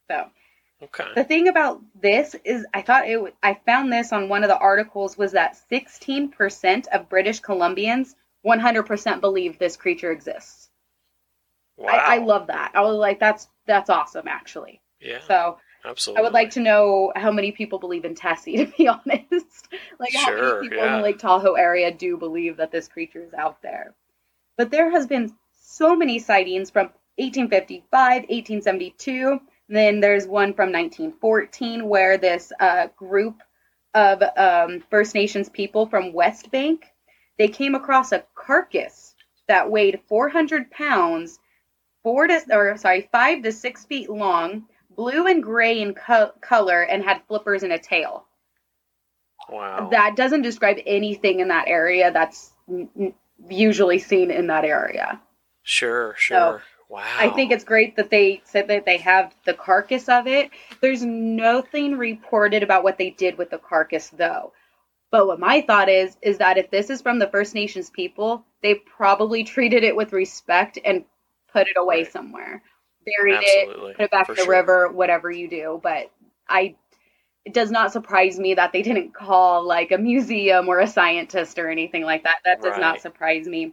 [0.09, 0.29] so
[0.81, 1.05] Okay.
[1.15, 3.15] the thing about this is, I thought it.
[3.15, 8.13] w- I found this on one of the articles was that 16% of British Columbians
[8.45, 10.69] 100% believe this creature exists.
[11.77, 11.89] Wow.
[11.89, 12.71] I, I love that.
[12.75, 14.81] I was like, that's that's awesome, actually.
[14.99, 15.19] Yeah.
[15.27, 16.19] So absolutely.
[16.19, 19.67] I would like to know how many people believe in Tessie, to be honest.
[19.99, 23.33] like how many people in the Lake Tahoe area do believe that this creature is
[23.33, 23.93] out there.
[24.57, 26.85] But there has been so many sightings from
[27.17, 29.39] 1855, 1872.
[29.69, 33.41] Then there's one from 1914 where this uh, group
[33.93, 36.85] of um, First Nations people from West Bank
[37.37, 39.15] they came across a carcass
[39.47, 41.39] that weighed 400 pounds
[42.03, 44.65] four to or sorry five to six feet long,
[44.97, 48.25] blue and gray in co- color, and had flippers and a tail.
[49.49, 49.87] Wow.
[49.91, 53.13] That doesn't describe anything in that area that's n-
[53.49, 55.21] usually seen in that area.
[55.63, 56.63] Sure, sure.
[56.89, 57.03] wow.
[57.17, 60.49] I think it's great that they said that they have the carcass of it.
[60.81, 64.51] There's nothing reported about what they did with the carcass though.
[65.11, 68.43] But what my thought is is that if this is from the First Nations people,
[68.61, 71.05] they probably treated it with respect and
[71.53, 72.11] put it away Right.
[72.11, 72.63] somewhere.
[73.17, 74.51] Buried Absolutely, it, put it back for in the sure.
[74.51, 75.79] river, whatever you do.
[75.81, 76.11] But
[76.49, 76.75] I
[77.45, 81.57] it does not surprise me that they didn't call like a museum or a scientist
[81.57, 82.39] or anything like that.
[82.43, 83.71] That does not surprise me.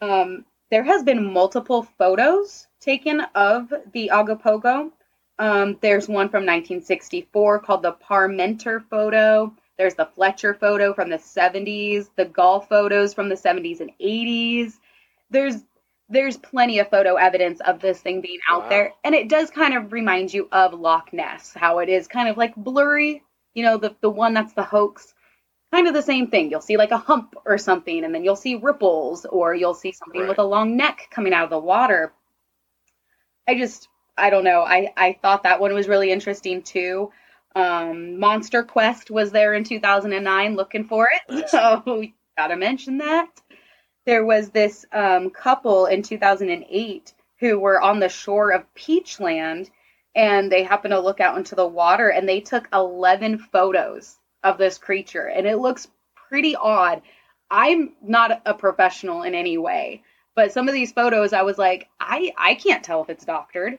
[0.00, 4.90] Um, there has been multiple photos taken of the Ogopogo.
[5.38, 9.54] Um, there's one from 1964 called the Parmenter photo.
[9.76, 14.72] There's the Fletcher photo from the 70s, the Gall photos from the 70s and 80s.
[15.30, 15.62] There's
[16.08, 18.68] there's plenty of photo evidence of this thing being out Wow.
[18.70, 22.28] there, and it does kind of remind you of Loch Ness, how it is kind
[22.28, 23.22] of like blurry.
[23.54, 25.14] You know, the the one that's the hoax
[25.72, 26.50] kind of the same thing.
[26.50, 29.92] You'll see like a hump or something, and then you'll see ripples, or you'll see
[29.92, 30.28] something Right.
[30.28, 32.12] with a long neck coming out of the water.
[33.46, 34.60] I just, I don't know.
[34.62, 37.12] I, I thought that one was really interesting too.
[37.56, 41.22] Um, Monster Quest was there in 2009 looking for it.
[41.32, 41.50] Nice.
[41.50, 42.04] So,
[42.36, 43.28] gotta mention that.
[44.08, 49.68] There was this um, couple in 2008 who were on the shore of Peachland
[50.14, 54.56] and they happened to look out into the water and they took 11 photos of
[54.56, 55.88] this creature and it looks
[56.30, 57.02] pretty odd.
[57.50, 60.02] I'm not a professional in any way,
[60.34, 63.78] but some of these photos I was like, I I can't tell if it's doctored.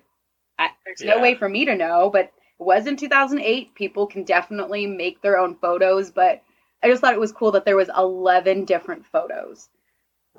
[0.60, 3.74] I, there's no way for me to know, but it was in 2008.
[3.74, 6.44] People can definitely make their own photos, but
[6.84, 9.70] I just thought it was cool that there was 11 different photos.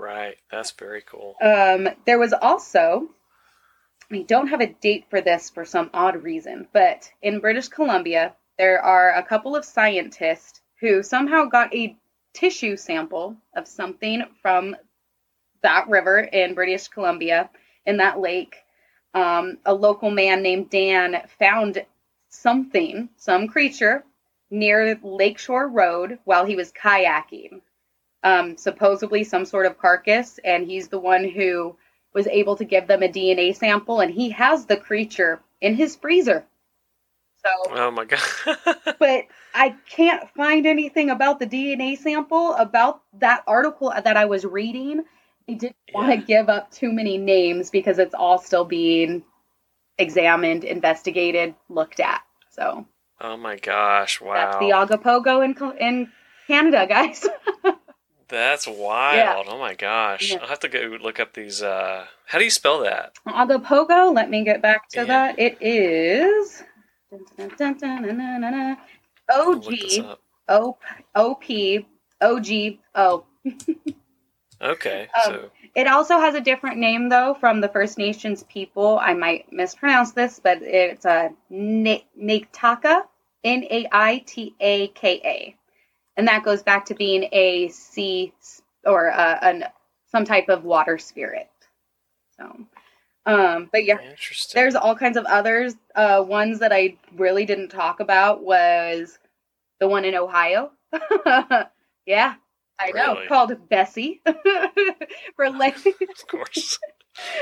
[0.01, 0.39] Right.
[0.51, 1.37] That's very cool.
[1.43, 3.11] Um, there was also,
[4.11, 8.35] I don't have a date for this for some odd reason, but in British Columbia,
[8.57, 11.97] there are a couple of scientists who somehow got a
[12.33, 14.75] tissue sample of something from
[15.63, 17.51] that river in British Columbia
[17.85, 18.57] in that lake.
[19.13, 21.85] Um, a local man named Dan found
[22.31, 24.05] something, some creature,
[24.51, 27.61] near Lakeshore Road while he was kayaking
[28.23, 31.77] um, supposedly some sort of carcass, and he's the one who
[32.13, 35.97] was able to give them a DNA sample, and he has the creature in his
[35.97, 36.45] freezer.
[37.45, 38.21] So, Oh my god.
[38.99, 44.45] but I can't find anything about the DNA sample about that article that I was
[44.45, 45.05] reading.
[45.49, 49.25] I didn't want to give up too many names because it's all still being
[49.99, 52.21] examined, investigated, looked at.
[52.51, 52.87] So
[53.21, 54.21] oh my gosh.
[54.21, 54.35] Wow.
[54.35, 56.13] that's the Ogopogo in in
[56.47, 57.27] Canada, guys.
[58.31, 59.17] That's wild.
[59.47, 59.53] Yeah.
[59.53, 60.31] Oh my gosh.
[60.31, 60.39] Yeah.
[60.41, 63.15] I'll have to go look up these uh how do you spell that?
[63.27, 65.05] Ogopogo, let me get back to Yeah.
[65.05, 65.39] that.
[65.39, 66.63] It is
[69.31, 70.05] O G.
[70.49, 70.77] O
[71.15, 71.87] O P
[72.21, 73.25] O G O.
[74.63, 75.09] Okay.
[75.25, 78.99] Um, so It also has a different name though from the First Nations people.
[79.01, 83.03] I might mispronounce this, but it's a Naitaka,
[83.45, 85.57] N A I T A K A,
[86.21, 88.31] and that goes back to being a sea
[88.85, 89.65] or uh, an
[90.13, 91.49] some type of water spirit.
[92.37, 92.67] So,
[93.25, 93.99] um, but yeah,
[94.53, 95.75] there's all kinds of others.
[95.95, 99.19] Uh, ones that I really didn't talk about was
[99.79, 100.73] the one in Ohio.
[102.05, 102.35] yeah,
[102.79, 103.29] I know, Really?
[103.29, 104.21] called Bessie
[105.37, 105.77] for Lake.
[105.87, 106.79] of course.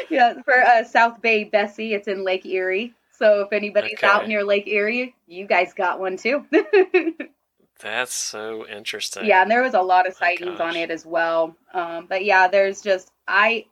[0.09, 1.95] yeah, for uh, South Bay Bessie.
[1.95, 2.95] It's in Lake Erie.
[3.11, 4.07] So if anybody's Okay.
[4.07, 6.47] out near Lake Erie, you guys got one too.
[7.81, 9.25] That's so interesting.
[9.27, 11.57] yeah, and there was a lot of My sightings on it as well.
[11.73, 13.67] Um, but yeah, there's just I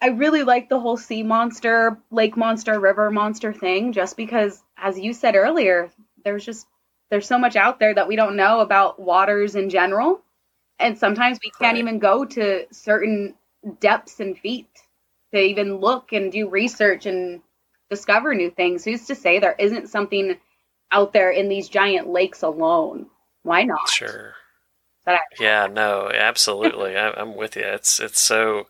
[0.00, 4.98] I really like the whole sea monster, lake monster, river monster thing just because as
[4.98, 5.90] you said earlier,
[6.24, 6.66] there's just
[7.10, 10.22] there's so much out there that we don't know about waters in general.
[10.78, 11.78] And sometimes we can't Right.
[11.78, 13.34] even go to certain
[13.80, 14.68] depths and feet
[15.34, 17.42] to even look and do research and
[17.90, 18.84] discover new things.
[18.84, 20.38] Who's to say there isn't something
[20.92, 23.06] out there in these giant lakes alone?
[23.42, 23.88] Why not?
[23.88, 24.34] Sure.
[25.06, 26.94] I- Yeah, no, absolutely.
[26.94, 27.62] I, I'm with you.
[27.62, 28.66] It's it's so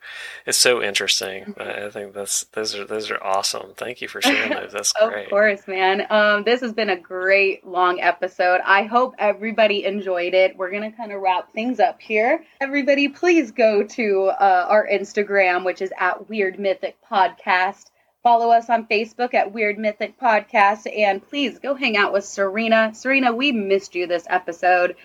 [0.47, 1.47] it's so interesting.
[1.47, 1.61] Mm-hmm.
[1.61, 3.73] I I think that's those are those are awesome.
[3.77, 4.73] Thank you for sharing those.
[4.73, 5.25] That's Of great.
[5.25, 6.07] Of course, man.
[6.11, 8.61] Um, this has been a great long episode.
[8.64, 10.57] I hope everybody enjoyed it.
[10.57, 12.45] We're gonna kind of wrap things up here.
[12.61, 17.87] Everybody, please go to uh, our Instagram, which is at Weird Mythic Podcast.
[18.29, 22.95] Follow us on Facebook at Weird Mythic Podcast, and please go hang out with Serena.
[22.95, 24.97] Serena, we missed you this episode.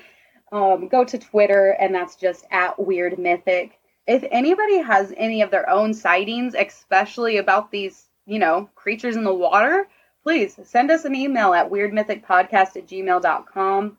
[0.52, 3.80] Um, go to Twitter, and that's just at Weird Mythic.
[4.06, 9.24] if anybody has any of their own sightings, especially about these, you know, creatures in
[9.24, 9.88] the water,
[10.24, 13.98] please send us an email at weirdmythicpodcast at gmail.com.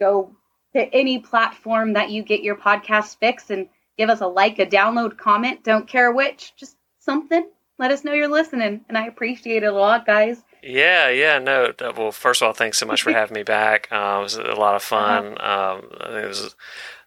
[0.00, 0.34] Go
[0.72, 3.68] to any platform that you get your podcast fix and
[3.98, 5.62] give us a like, a download, comment.
[5.62, 7.46] Don't care which, just something.
[7.78, 10.42] Let us know you're listening, and I appreciate it a lot, guys.
[10.62, 11.72] Yeah, yeah, no.
[11.96, 13.88] Well, first of all, thanks so much for having me back.
[13.90, 15.36] Uh, it was a lot of fun.
[15.38, 15.78] Uh-huh.
[15.78, 16.50] Um, I think it was a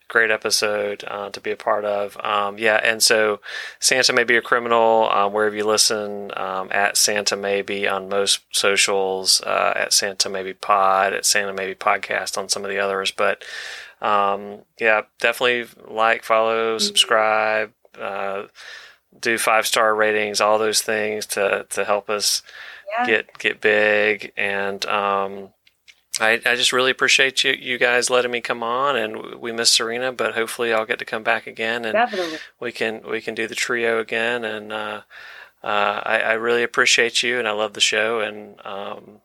[0.08, 2.18] great episode uh, to be a part of.
[2.24, 3.40] Um, yeah, and so
[3.80, 8.42] Santa may be a criminal um, wherever you listen um, at Santa Maybe on most
[8.52, 13.12] socials, uh, at Santa Maybe Pod, at Santa Maybe Podcast on some of the others.
[13.12, 13.44] But
[14.02, 16.86] um, yeah, definitely like, follow, mm-hmm.
[16.86, 17.72] subscribe.
[18.00, 18.44] Uh,
[19.20, 22.42] do five star ratings, all those things to, to help us
[22.98, 23.06] yeah.
[23.06, 25.50] get get big and um,
[26.20, 29.72] I, I just really appreciate you you guys letting me come on, and we miss
[29.72, 32.38] Serena, but hopefully I'll get to come back again, and Definitely.
[32.60, 35.02] we can we can do the trio again, and uh,
[35.64, 39.22] uh, I, I, really appreciate you, and I love the show, and um,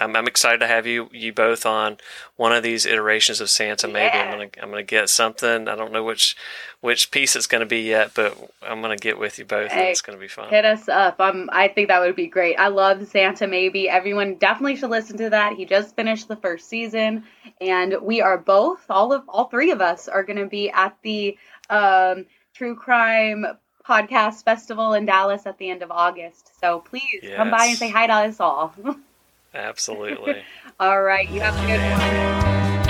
[0.00, 1.98] I'm, I'm excited to have you you both on
[2.36, 3.86] one of these iterations of Santa.
[3.86, 4.22] Maybe yeah.
[4.22, 5.68] I'm gonna I'm gonna get something.
[5.68, 6.36] I don't know which
[6.80, 9.70] which piece it's gonna be yet, but I'm gonna get with you both.
[9.70, 10.48] Hey, and it's gonna be fun.
[10.48, 11.20] Hit us up.
[11.20, 12.56] Um, I think that would be great.
[12.56, 13.46] I love Santa.
[13.46, 15.54] Maybe everyone definitely should listen to that.
[15.54, 17.24] He just finished the first season,
[17.60, 21.36] and we are both all of all three of us are gonna be at the
[21.68, 22.24] um,
[22.54, 23.44] True Crime
[23.86, 26.58] podcast festival in Dallas at the end of August.
[26.60, 27.36] So please yes.
[27.36, 28.74] come by and say hi to us all.
[29.54, 30.42] Absolutely.
[30.80, 31.28] All right.
[31.30, 32.81] You have a good one.